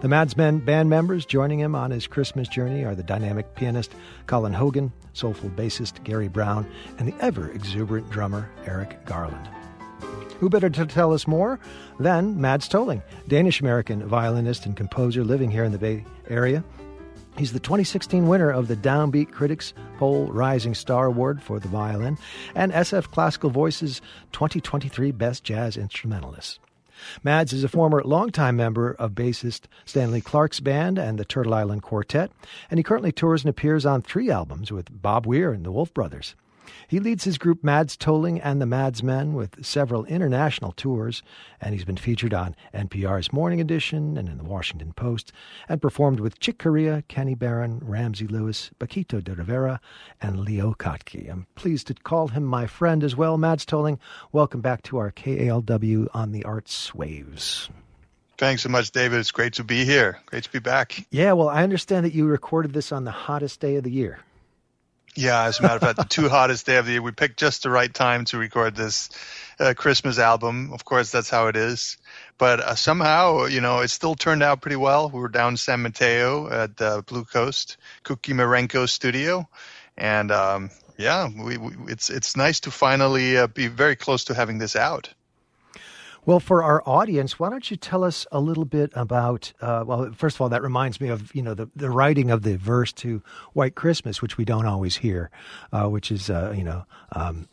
[0.00, 3.94] The Mads Men band members joining him on his Christmas journey are the dynamic pianist
[4.26, 9.48] Colin Hogan, soulful bassist Gary Brown, and the ever exuberant drummer Eric Garland.
[10.40, 11.60] Who better to tell us more
[12.00, 16.64] than Mads Tolling, Danish American violinist and composer living here in the Bay Area.
[17.36, 22.16] He's the 2016 winner of the Downbeat Critics Poll Rising Star Award for the violin
[22.54, 26.60] and SF Classical Voices 2023 Best Jazz Instrumentalist.
[27.24, 31.82] Mads is a former longtime member of bassist Stanley Clarke's band and the Turtle Island
[31.82, 32.30] Quartet,
[32.70, 35.92] and he currently tours and appears on three albums with Bob Weir and the Wolf
[35.92, 36.36] Brothers.
[36.88, 41.22] He leads his group Mads Tolling and the Mads Men with several international tours,
[41.60, 45.32] and he's been featured on NPR's Morning Edition and in the Washington Post,
[45.68, 49.80] and performed with Chick Corea, Kenny Barron, Ramsey Lewis, Paquito D'Rivera,
[50.20, 51.30] and Leo Kottke.
[51.30, 53.38] I'm pleased to call him my friend as well.
[53.38, 53.98] Mads Tolling,
[54.32, 57.68] welcome back to our KALW on the Arts Waves.
[58.36, 59.20] Thanks so much, David.
[59.20, 60.18] It's great to be here.
[60.26, 61.06] Great to be back.
[61.10, 64.18] Yeah, well, I understand that you recorded this on the hottest day of the year.
[65.16, 67.02] Yeah, as a matter of fact, the two hottest day of the year.
[67.02, 69.10] We picked just the right time to record this
[69.60, 70.72] uh, Christmas album.
[70.72, 71.98] Of course, that's how it is.
[72.36, 75.08] But uh, somehow, you know, it still turned out pretty well.
[75.10, 79.48] We were down San Mateo at uh, Blue Coast, Cookie Marenco studio,
[79.96, 84.34] and um, yeah, we, we, it's it's nice to finally uh, be very close to
[84.34, 85.14] having this out.
[86.26, 89.52] Well, for our audience, why don't you tell us a little bit about?
[89.60, 92.42] Uh, well, first of all, that reminds me of you know the the writing of
[92.42, 95.30] the verse to White Christmas, which we don't always hear,
[95.72, 96.84] uh, which is uh, you know.
[97.12, 97.48] Um,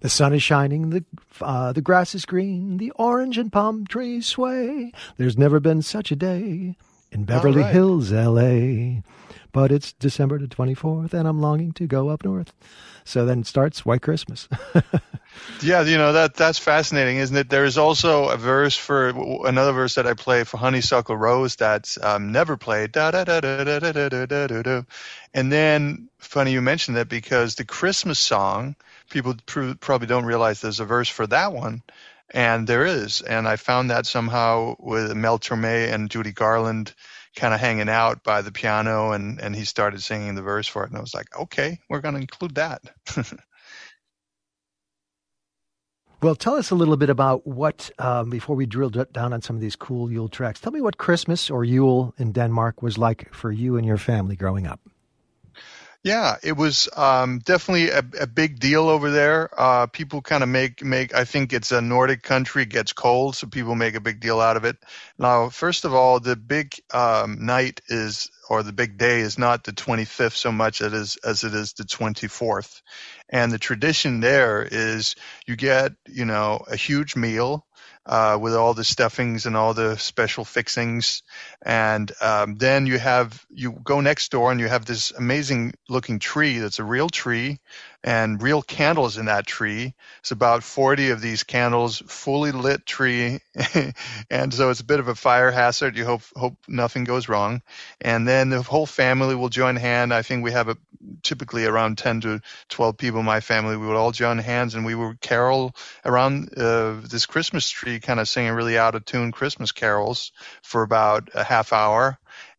[0.00, 1.04] the sun is shining, the
[1.40, 4.92] uh, the grass is green, the orange and palm trees sway.
[5.16, 6.76] There's never been such a day
[7.12, 7.72] in Beverly right.
[7.72, 9.02] Hills, L.A.
[9.52, 12.52] But it's December the 24th, and I'm longing to go up north.
[13.04, 14.48] So then starts White Christmas.
[15.62, 17.50] Yeah, you know that that's fascinating, isn't it?
[17.50, 19.08] There is also a verse for
[19.46, 22.92] another verse that I play for Honeysuckle Rose that's um, never played.
[22.92, 24.82] Da da da da da da da da da.
[25.34, 28.76] And then, funny you mentioned that because the Christmas song,
[29.10, 31.82] people pr- probably don't realize there's a verse for that one,
[32.30, 33.20] and there is.
[33.20, 36.94] And I found that somehow with Mel Torme and Judy Garland
[37.38, 40.84] kind of hanging out by the piano, and and he started singing the verse for
[40.84, 42.82] it, and I was like, okay, we're going to include that.
[46.20, 49.54] Well, tell us a little bit about what, um, before we drill down on some
[49.54, 53.32] of these cool Yule tracks, tell me what Christmas or Yule in Denmark was like
[53.32, 54.80] for you and your family growing up.
[56.04, 59.50] Yeah, it was um, definitely a, a, big deal over there.
[59.58, 61.12] Uh, people kind of make make.
[61.12, 64.56] I think it's a Nordic country, gets cold, so people make a big deal out
[64.56, 64.76] of it.
[65.18, 69.64] Now, first of all, the big um, night is, or the big day is not
[69.64, 72.80] the 25th so much as as it is the 24th,
[73.28, 75.16] and the tradition there is
[75.48, 77.66] you get you know a huge meal
[78.08, 81.22] uh, with all the stuffings and all the special fixings.
[81.62, 86.18] And um, then you have you go next door and you have this amazing looking
[86.18, 87.60] tree that's a real tree
[88.04, 89.94] and real candles in that tree.
[90.20, 93.40] It's about 40 of these candles, fully lit tree,
[94.30, 95.96] and so it's a bit of a fire hazard.
[95.96, 97.62] You hope hope nothing goes wrong,
[98.00, 100.14] and then the whole family will join hand.
[100.14, 100.76] I think we have a,
[101.22, 103.76] typically around 10 to 12 people in my family.
[103.76, 105.74] We would all join hands and we would carol
[106.04, 110.32] around uh, this Christmas tree, kind of singing really out of tune Christmas carols
[110.62, 112.18] for about a half hour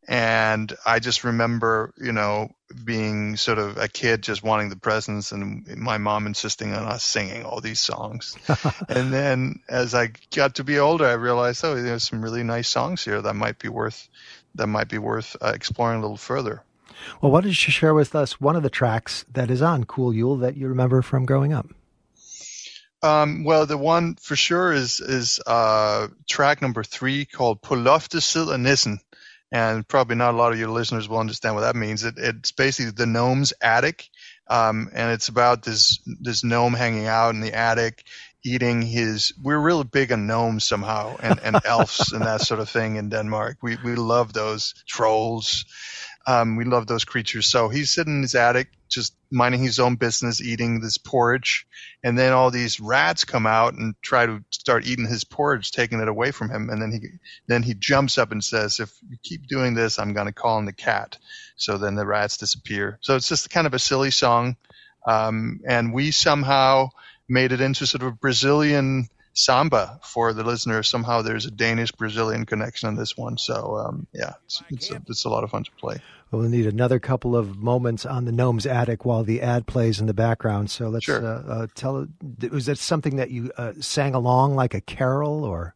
[0.10, 2.50] and I just remember, you know,
[2.84, 7.03] being sort of a kid just wanting the presents and my mom insisting on us
[7.03, 8.38] singing all these songs.
[8.89, 12.70] and then as I got to be older, I realized, oh, there's some really nice
[12.70, 14.07] songs here that might be worth
[14.55, 16.63] that might be worth uh, exploring a little further.
[17.22, 20.13] Well, why don't you share with us one of the tracks that is on Cool
[20.13, 21.67] Yule that you remember from growing up?
[23.01, 28.22] Um, well, the one for sure is is uh, track number three called "På loftet
[28.22, 28.99] sidder nissen,"
[29.52, 32.04] and probably not a lot of your listeners will understand what that means.
[32.04, 34.10] It, it's basically the gnome's attic,
[34.47, 38.04] um, and it's about this this gnome hanging out in the attic,
[38.43, 39.34] eating his.
[39.41, 43.10] We're really big on gnomes somehow, and, and elves and that sort of thing in
[43.10, 43.58] Denmark.
[43.62, 45.66] We we love those trolls.
[46.28, 47.47] Um, we love those creatures.
[47.47, 51.68] So he's sitting in his attic, just minding his own business, eating this porridge,
[52.04, 56.00] and then all these rats come out and try to start eating his porridge, taking
[56.00, 56.70] it away from him.
[56.70, 57.00] And then he
[57.48, 60.60] then he jumps up and says, "If you keep doing this, I'm going to call
[60.60, 61.18] in the cat."
[61.56, 62.98] So then the rats disappear.
[63.02, 64.58] So it's just kind of a silly song,
[65.06, 66.90] um, and we somehow
[67.28, 70.84] made it into sort of a Brazilian samba for the listener.
[70.84, 73.38] Somehow there's a Danish Brazilian connection on this one.
[73.38, 75.98] So um, yeah, it's, it's, a, it's a lot of fun to play.
[76.32, 80.05] We'll need another couple of moments on the gnome's attic while the ad plays in
[80.05, 80.69] the background.
[80.69, 81.25] So let's sure.
[81.25, 82.07] uh, uh, tell.
[82.51, 85.75] Was that something that you uh, sang along like a carol, or?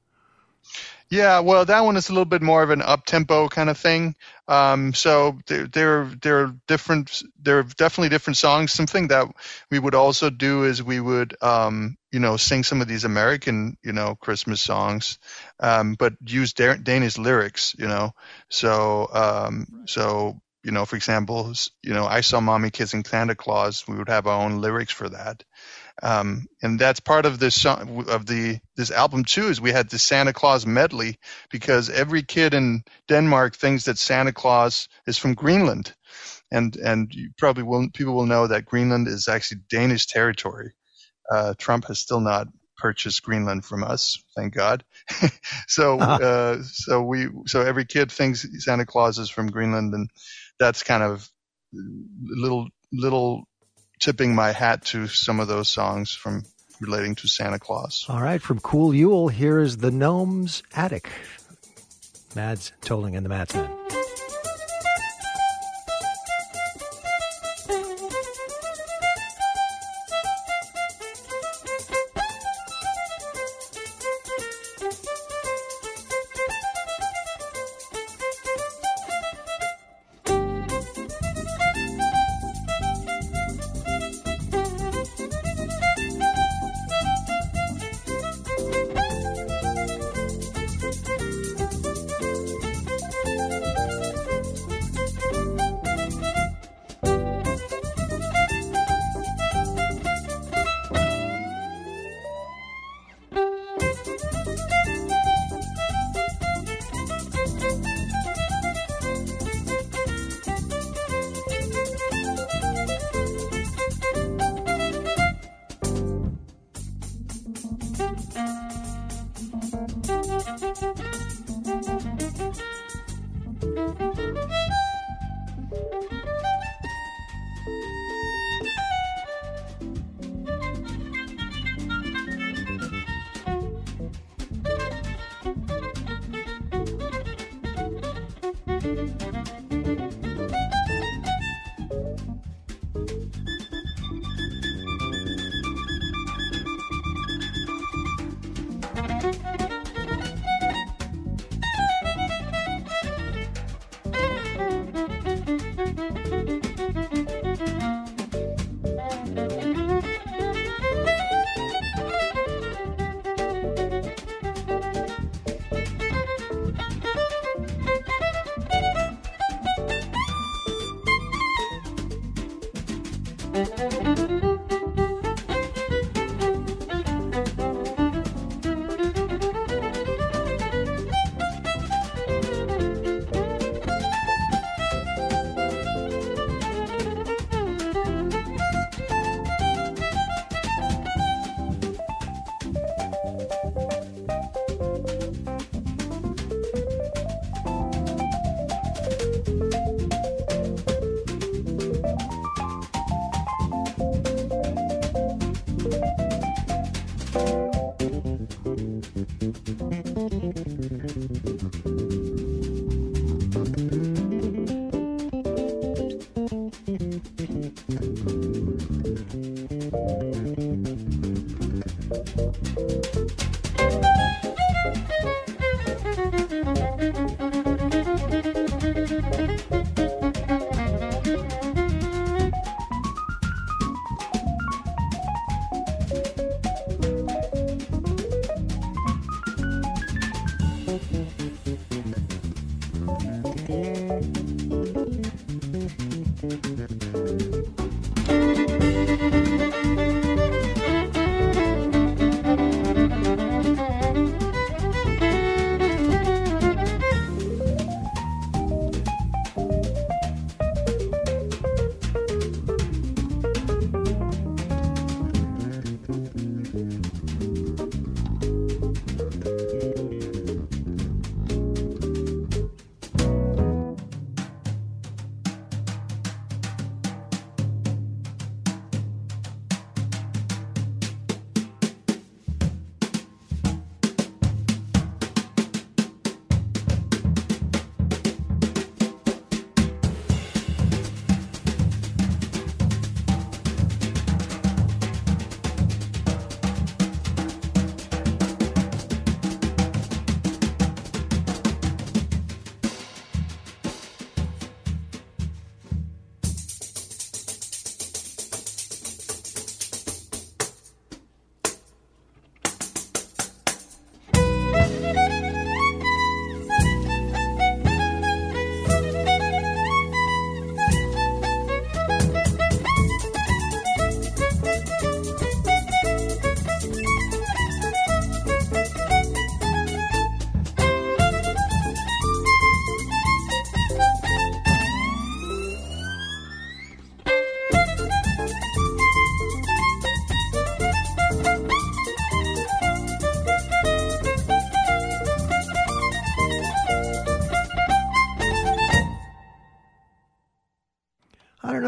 [1.14, 3.78] Yeah, well, that one is a little bit more of an up tempo kind of
[3.78, 4.16] thing.
[4.47, 8.72] Um, so there, there, there are different, there are definitely different songs.
[8.72, 9.28] Something that
[9.70, 13.78] we would also do is we would, um, you know, sing some of these American,
[13.84, 15.20] you know, Christmas songs,
[15.59, 18.14] um, but use Danish lyrics, you know.
[18.49, 21.53] So, um, so you know, for example,
[21.84, 23.86] you know, I saw mommy kissing Santa Claus.
[23.88, 25.43] We would have our own lyrics for that.
[26.01, 29.49] Um, and that's part of this song, of the this album too.
[29.49, 31.19] Is we had the Santa Claus medley
[31.51, 35.93] because every kid in Denmark thinks that Santa Claus is from Greenland,
[36.51, 40.73] and and you probably will people will know that Greenland is actually Danish territory.
[41.31, 44.83] Uh, Trump has still not purchased Greenland from us, thank God.
[45.67, 46.25] so uh-huh.
[46.25, 50.09] uh, so we so every kid thinks Santa Claus is from Greenland, and
[50.59, 51.29] that's kind of
[51.71, 53.43] little little
[54.03, 56.43] tipping my hat to some of those songs from
[56.81, 58.05] relating to Santa Claus.
[58.09, 61.09] All right, from Cool Yule, here is The Gnome's Attic.
[62.35, 64.02] Mads Tolling and the Madsmen.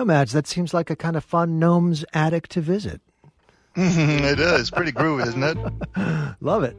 [0.06, 0.34] I don't know, Mads.
[0.34, 3.02] That seems like a kind of fun gnome's attic to visit.
[3.76, 6.36] it is pretty groovy, isn't it?
[6.42, 6.78] Love it.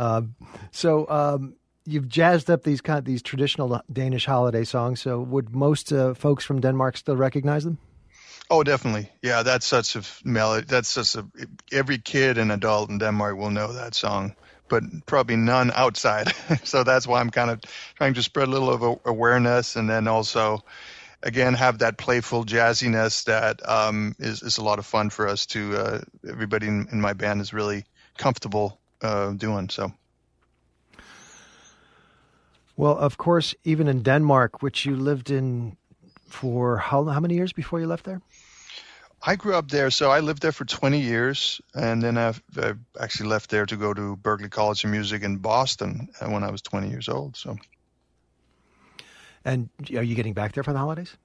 [0.00, 0.34] Um,
[0.72, 1.54] so um,
[1.86, 5.00] you've jazzed up these kind of, these traditional Danish holiday songs.
[5.00, 7.78] So would most uh, folks from Denmark still recognize them?
[8.50, 9.10] Oh, definitely.
[9.22, 10.66] Yeah, that's such a melody.
[10.68, 11.24] That's such a
[11.70, 14.34] every kid and adult in Denmark will know that song,
[14.68, 16.34] but probably none outside.
[16.64, 17.60] so that's why I'm kind of
[17.94, 20.64] trying to spread a little of awareness, and then also,
[21.24, 25.46] again, have that playful jazziness that um, is is a lot of fun for us
[25.46, 25.76] to.
[25.76, 27.84] Uh, everybody in, in my band is really
[28.16, 29.92] comfortable uh, doing so.
[32.76, 35.76] Well, of course, even in Denmark, which you lived in
[36.28, 38.20] for how how many years before you left there?
[39.26, 42.74] I grew up there, so I lived there for 20 years, and then I've, i
[43.00, 46.50] actually left there to go to Berklee College of Music in Boston uh, when I
[46.50, 47.34] was 20 years old.
[47.36, 47.56] So,
[49.44, 51.16] And are you getting back there for the holidays?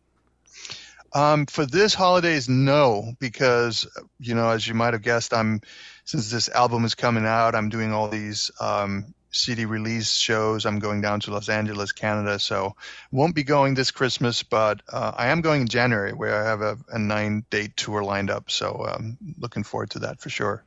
[1.13, 3.88] um, for this holidays, no, because
[4.20, 5.61] you know, as you might have guessed, I'm
[6.05, 10.65] since this album is coming out, I'm doing all these um, CD release shows.
[10.65, 12.76] I'm going down to Los Angeles, Canada, so
[13.11, 16.61] won't be going this Christmas, but uh, I am going in January, where I have
[16.61, 18.51] a, a nine date tour lined up.
[18.51, 20.63] So, um, looking forward to that for sure.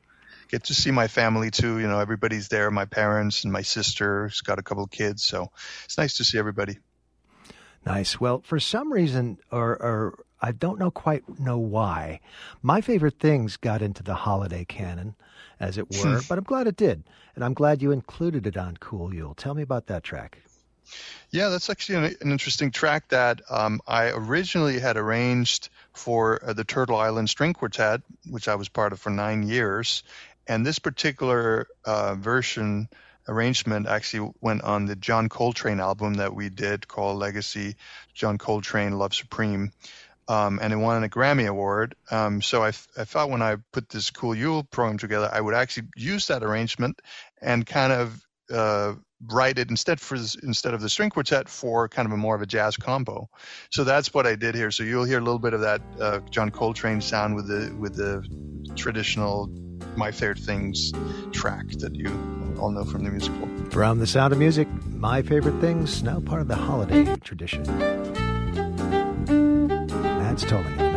[0.48, 1.78] Get to see my family too.
[1.78, 2.70] You know, everybody's there.
[2.70, 4.28] My parents and my sister.
[4.30, 5.50] She's got a couple of kids, so
[5.84, 6.78] it's nice to see everybody.
[7.85, 8.20] Nice.
[8.20, 12.20] Well, for some reason, or, or I don't know quite know why,
[12.62, 15.16] my favorite things got into the holiday canon,
[15.59, 16.20] as it were.
[16.28, 17.05] but I'm glad it did,
[17.35, 19.35] and I'm glad you included it on Cool Yule.
[19.35, 20.39] Tell me about that track.
[21.30, 26.53] Yeah, that's actually an, an interesting track that um, I originally had arranged for uh,
[26.53, 30.03] the Turtle Island String Quartet, which I was part of for nine years.
[30.47, 32.89] And this particular uh, version
[33.29, 37.77] arrangement actually went on the John Coltrane album that we did called Legacy
[38.14, 39.73] John Coltrane Love Supreme.
[40.29, 41.95] um, and it won a Grammy Award.
[42.11, 45.41] Um, so I, f- I thought when I put this Cool Yule program together, I
[45.41, 47.01] would actually use that arrangement
[47.41, 48.95] and kind of uh,
[49.31, 52.43] write it instead for instead of the string quartet for kind of a more of
[52.43, 53.29] a jazz combo.
[53.70, 54.70] So that's what I did here.
[54.70, 57.95] So you'll hear a little bit of that uh, John Coltrane sound with the with
[57.95, 58.25] the
[58.77, 59.51] traditional
[59.97, 60.93] "My Favorite Things"
[61.32, 62.11] track that you
[62.59, 63.49] all know from the musical.
[63.70, 67.62] From The Sound of Music, My Favorite Things, now part of the holiday tradition.
[69.93, 70.91] Mads Tolling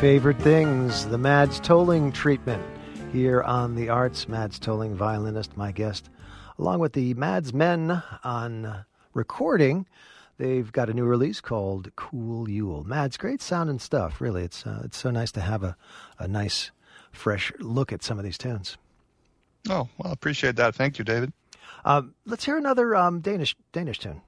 [0.00, 2.62] favorite things, the Mads Tolling treatment
[3.12, 4.28] here on the Arts.
[4.28, 6.08] Mads Tolling, violinist, my guest,
[6.56, 9.86] along with the Mads Men on recording.
[10.36, 12.84] They've got a new release called Cool Yule.
[12.84, 14.20] Mads, great sounding stuff.
[14.20, 15.76] Really, it's uh, it's so nice to have a,
[16.20, 16.70] a nice,
[17.10, 18.76] fresh look at some of these tunes.
[19.68, 20.76] Oh, well, appreciate that.
[20.76, 21.32] Thank you, David.
[21.84, 24.22] Um, let's hear another um, Danish Danish tune.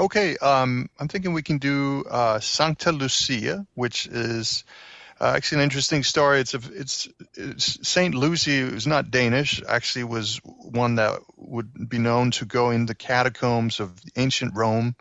[0.00, 4.64] Okay, um, I'm thinking we can do uh, Sancta Lucia, which is
[5.20, 6.40] uh, actually an interesting story.
[6.40, 11.98] It's a, it's, it's Saint Lucy, who's not Danish, actually was one that would be
[11.98, 14.96] known to go in the catacombs of ancient Rome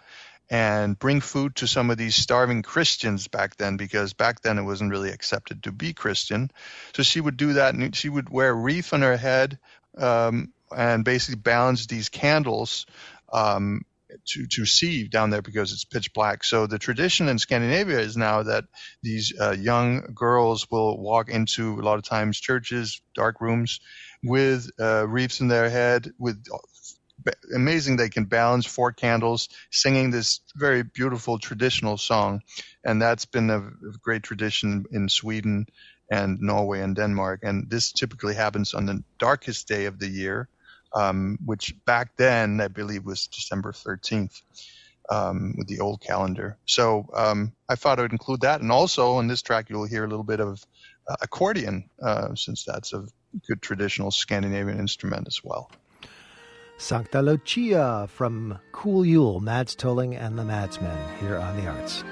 [0.52, 4.64] and bring food to some of these starving Christians back then, because back then it
[4.64, 6.52] wasn't really accepted to be Christian.
[6.96, 9.58] So she would do that, and she would wear a wreath on her head
[9.98, 12.86] um, and basically balance these candles.
[13.32, 13.82] Um,
[14.26, 16.44] to, to see down there because it's pitch black.
[16.44, 18.66] So the tradition in Scandinavia is now that
[19.02, 23.80] these uh, young girls will walk into a lot of times churches, dark rooms,
[24.24, 26.12] with uh, wreaths in their head.
[26.18, 26.44] With
[27.54, 32.42] amazing, they can balance four candles, singing this very beautiful traditional song,
[32.84, 35.68] and that's been a, a great tradition in Sweden
[36.12, 37.42] and Norway and Denmark.
[37.44, 40.50] And this typically happens on the darkest day of the year
[40.94, 44.42] um, which back then I believe was December 13th
[45.10, 46.58] um, with the old calendar.
[46.66, 48.62] So um, I thought I would include that.
[48.62, 50.64] And also on this track, you'll hear a little bit of
[51.08, 53.06] uh, accordion, uh, since that's a
[53.48, 55.72] good traditional Scandinavian instrument as well.
[56.78, 62.04] Sancta Lucia from Cool Yule, Mads Tolling and the Madsmen here on the Arts.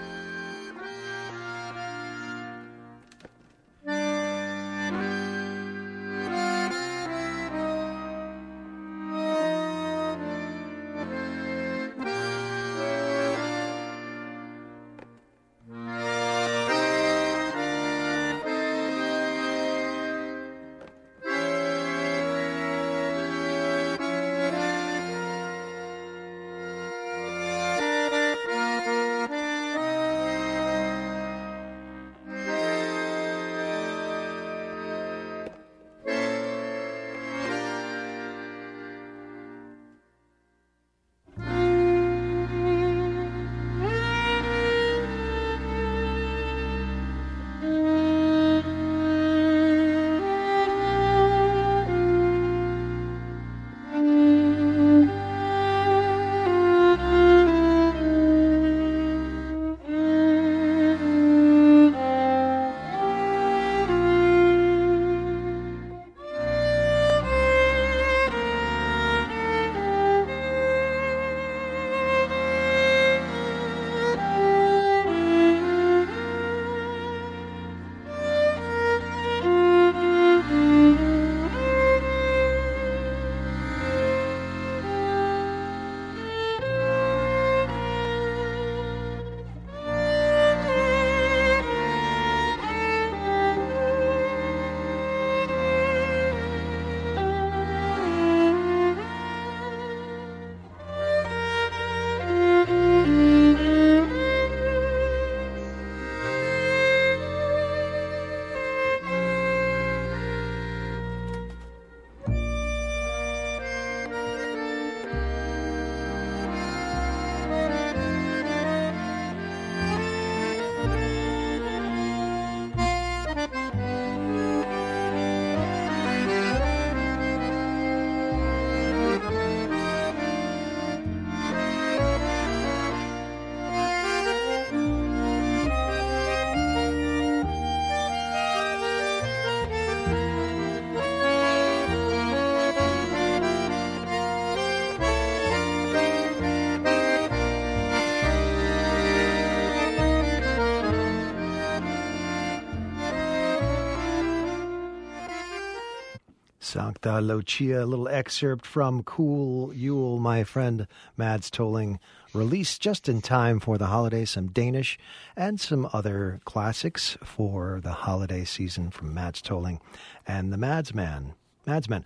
[156.72, 162.00] Sancta Lucia, a little excerpt from Cool Yule, my friend Mads Tolling,
[162.34, 164.24] released just in time for the holiday.
[164.24, 164.98] Some Danish
[165.36, 169.82] and some other classics for the holiday season from Mads Tolling
[170.26, 171.34] and the Mads Man.
[171.66, 172.06] Mads Man.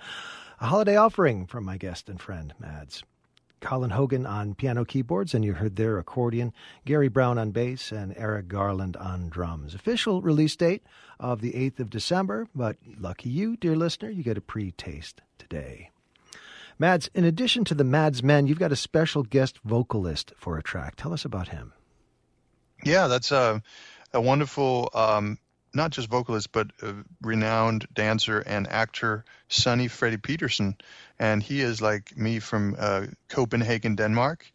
[0.59, 3.03] A holiday offering from my guest and friend, Mads.
[3.61, 6.53] Colin Hogan on piano keyboards, and you heard their accordion,
[6.85, 9.75] Gary Brown on bass, and Eric Garland on drums.
[9.75, 10.83] Official release date
[11.19, 15.21] of the 8th of December, but lucky you, dear listener, you get a pre taste
[15.37, 15.91] today.
[16.77, 20.63] Mads, in addition to the Mads Men, you've got a special guest vocalist for a
[20.63, 20.95] track.
[20.97, 21.71] Tell us about him.
[22.83, 23.63] Yeah, that's a,
[24.13, 25.37] a wonderful, um,
[25.73, 26.71] not just vocalist, but
[27.21, 30.75] renowned dancer and actor, Sonny Fredie-Pedersen.
[31.17, 34.45] And he is like me from uh, Copenhagen, Denmark.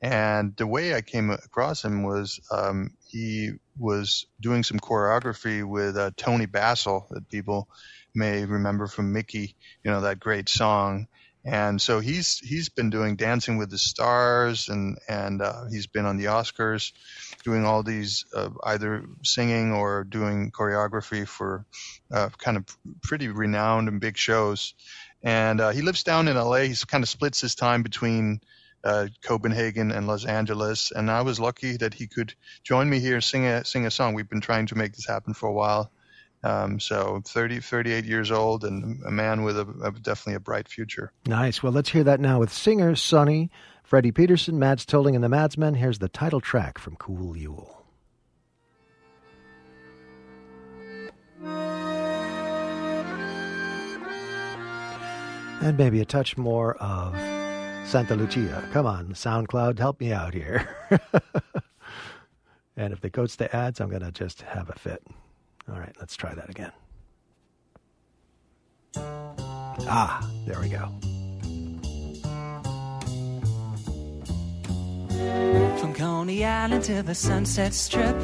[0.00, 5.96] And the way I came across him was um, he was doing some choreography with
[5.96, 7.68] uh, Toni Basil that people
[8.14, 11.08] may remember from Mickey, you know, that great song.
[11.44, 16.04] And so he's he's been doing Dancing with the Stars, and and uh, he's been
[16.04, 16.92] on the Oscars,
[17.44, 21.64] doing all these uh, either singing or doing choreography for
[22.12, 22.64] uh, kind of
[23.00, 24.74] pretty renowned and big shows.
[25.22, 26.62] And uh, he lives down in LA.
[26.62, 28.40] He's kind of splits his time between
[28.86, 30.92] uh, Copenhagen and Los Angeles.
[30.92, 34.14] And I was lucky that he could join me here, sing a sing a song.
[34.14, 35.90] We've been trying to make this happen for a while.
[36.44, 40.68] Um, so 30, 38 years old and a man with a, a, definitely a bright
[40.68, 41.10] future.
[41.26, 41.60] Nice.
[41.62, 43.50] Well, let's hear that now with singer Sonny,
[43.90, 45.76] Fredie-Pedersen, Mads Tolling, and the Madsmen.
[45.76, 47.72] Here's the title track from Cool Yule.
[55.62, 57.35] And maybe a touch more of
[57.86, 58.68] Santa Lucia.
[58.72, 60.68] Come on, SoundCloud, help me out here.
[62.76, 65.02] and if they goes to ads, I'm going to just have a fit.
[65.70, 66.72] All right, let's try that again.
[68.96, 70.92] Ah, there we go.
[75.78, 78.16] From Coney Island to the Sunset Strip,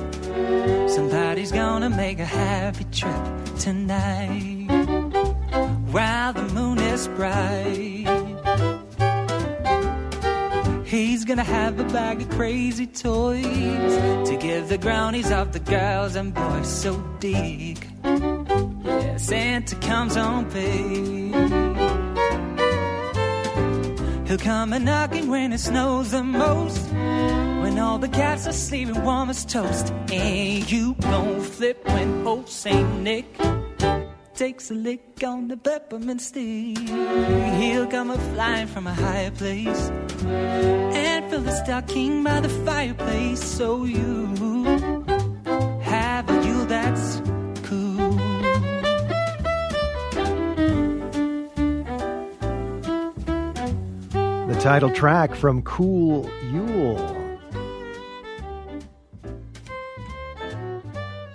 [0.88, 4.66] somebody's gonna make a happy trip tonight
[5.90, 8.21] while the moon is bright.
[10.92, 16.16] He's gonna have a bag of crazy toys to give the brownies of the girls
[16.16, 17.78] and boys so dig.
[18.04, 21.32] Yeah, Santa comes on big.
[24.28, 26.92] He'll come a knocking when it snows the most.
[26.92, 29.94] When all the cats are sleeping warm as toast.
[30.12, 33.34] And you gon' flip when old Saint Nick
[34.42, 36.76] takes a lick on the peppermint stick.
[37.60, 39.88] He'll come a flying from a higher place
[40.24, 43.40] and fill the stocking by the fireplace.
[43.40, 44.26] So you
[45.82, 47.22] have a Yule that's
[47.68, 48.10] cool.
[54.48, 57.11] The title track from Cool Yule.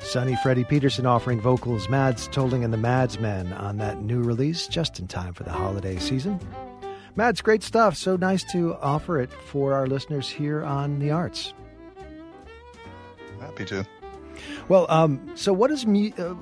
[0.07, 5.07] Sonny Fredie-Pedersen offering vocals, Mads Tolling and the Madsmen on that new release just in
[5.07, 6.39] time for the holiday season.
[7.17, 7.97] Mads, great stuff.
[7.97, 11.53] So nice to offer it for our listeners here on The Arts.
[13.41, 13.85] Happy to.
[14.69, 16.35] Well, um, so what is mu- uh,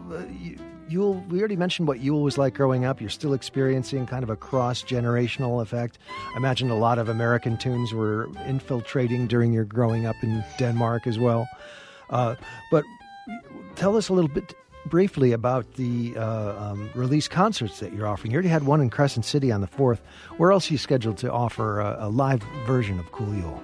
[0.87, 1.15] Yule?
[1.27, 3.01] We already mentioned what Yule was like growing up.
[3.01, 5.97] You're still experiencing kind of a cross generational effect.
[6.35, 11.07] I imagine a lot of American tunes were infiltrating during your growing up in Denmark
[11.07, 11.47] as well.
[12.11, 12.35] Uh,
[12.69, 12.83] but
[13.75, 14.55] tell us a little bit
[14.85, 18.31] briefly about the uh, um, release concerts that you're offering.
[18.31, 19.99] You already had one in Crescent City on the 4th.
[20.37, 23.63] Where else are you scheduled to offer a, a live version of Cool Yule?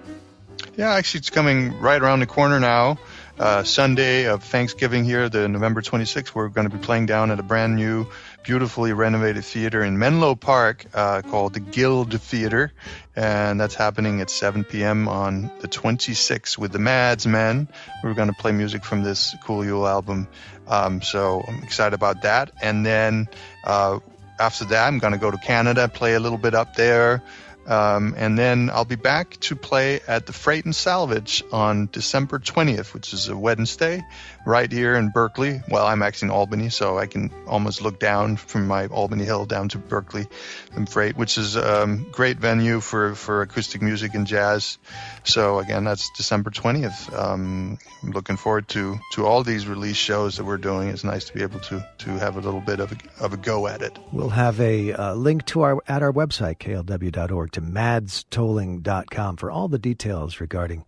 [0.78, 2.98] Yeah, actually, it's coming right around the corner now.
[3.38, 7.40] Uh, Sunday of Thanksgiving here, the November 26th, we're going to be playing down at
[7.40, 8.08] a brand new,
[8.44, 12.72] beautifully renovated theater in Menlo Park uh, called the Guild Theater.
[13.16, 15.08] And that's happening at 7 p.m.
[15.08, 17.68] on the 26th with the Mads Men.
[18.04, 20.28] We're going to play music from this Cool Yule album.
[20.68, 22.52] Um, so I'm excited about that.
[22.62, 23.28] And then
[23.66, 24.00] uh,
[24.40, 27.22] after that, I'm going to go to Canada, play a little bit up there.
[27.68, 32.40] Um, and then I'll be back to play at the Freight and Salvage on December
[32.40, 34.04] 20th, which is a Wednesday,
[34.46, 35.62] right here in Berkeley.
[35.70, 39.46] Well, I'm actually in Albany, so I can almost look down from my Albany Hill
[39.46, 40.28] down to Berkeley
[40.74, 44.78] and Freight, which is a um, great venue for, for acoustic music and jazz.
[45.24, 47.18] So again, that's December 20th.
[47.18, 50.90] Um, I'm looking forward to, to all these release shows that we're doing.
[50.90, 53.38] It's nice to be able to, to have a little bit of a, of a
[53.38, 53.98] go at it.
[54.12, 59.68] We'll have a uh, link to our at our website, kalw.org, to madstolling.com for all
[59.68, 60.86] the details regarding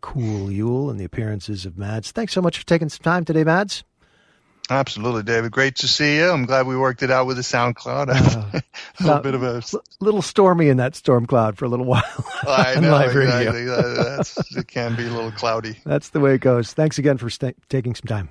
[0.00, 2.10] Cool Yule and the appearances of Mads.
[2.10, 3.84] Thanks so much for taking some time today, Mads.
[4.68, 5.52] Absolutely, David.
[5.52, 6.28] Great to see you.
[6.28, 8.62] I'm glad we worked it out with the SoundCloud.
[8.98, 9.62] Uh, a little bit of a
[10.00, 12.02] little stormy in that storm cloud for a little while.
[12.46, 13.64] I know live exactly.
[13.64, 15.78] That's, it can be a little cloudy.
[15.84, 16.72] That's the way it goes.
[16.72, 18.30] Thanks again for sta taking some time.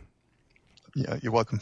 [0.96, 1.60] Yeah, you're welcome.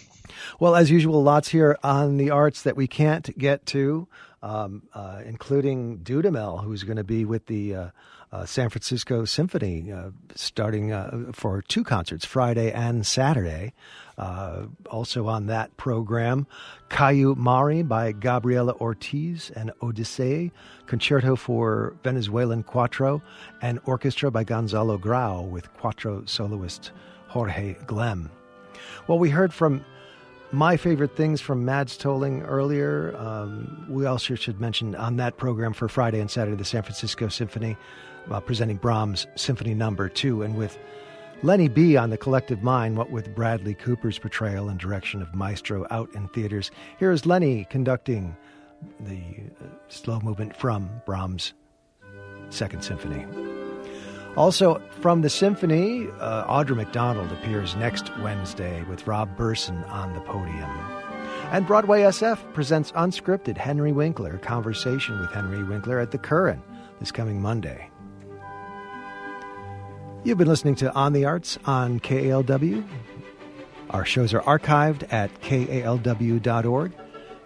[0.60, 4.08] Well, as usual, lots here on the arts that we can't get to,
[4.44, 7.90] um, uh, including Dudamel, who's going to be with the uh,
[8.34, 13.74] uh, San Francisco Symphony uh, starting uh, for two concerts, Friday and Saturday.
[14.18, 16.46] Uh, also on that program,
[16.90, 20.52] Kauyumari by Gabriela Ortiz and Odyssey,
[20.88, 23.22] Concerto for Venezuelan Cuatro,
[23.62, 26.92] and Orchestra by Gonzalo Grau with Cuatro soloist
[27.28, 28.30] Jorge Glem.
[29.08, 29.86] Well, we heard from
[30.54, 33.16] my favorite things from Mads Tolling earlier.
[33.18, 37.28] Um, we also should mention on that program for Friday and Saturday, the San Francisco
[37.28, 37.76] Symphony
[38.30, 40.78] uh, presenting Brahms Symphony Number Two, and with
[41.42, 45.88] Lenny B on the Collective Mind, what with Bradley Cooper's portrayal and direction of Maestro
[45.90, 46.72] out in theaters.
[47.00, 48.38] Here is Lenny conducting
[49.00, 49.20] the
[49.60, 51.54] uh, slow movement from Brahms'
[52.50, 53.26] Second Symphony.
[54.36, 60.22] Also, from the symphony, uh, Audra McDonald appears next Wednesday with Rob Burson on the
[60.22, 60.70] podium.
[61.52, 66.64] And Broadway SF presents Unscripted Henry Winkler, conversation with Henry Winkler at the Curran
[67.00, 67.90] this coming Monday.
[70.24, 72.88] You've been listening to On the Arts on KALW.
[73.90, 76.94] Our shows are archived at kalw.org.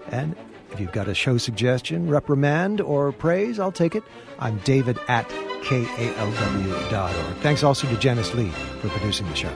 [0.09, 0.35] And
[0.77, 4.03] if you've got a show suggestion, reprimand, or praise, I'll take it.
[4.37, 5.27] I'm David at
[5.63, 7.37] kalw.org.
[7.37, 8.51] Thanks also to Janice Lee
[8.81, 9.51] for producing the show.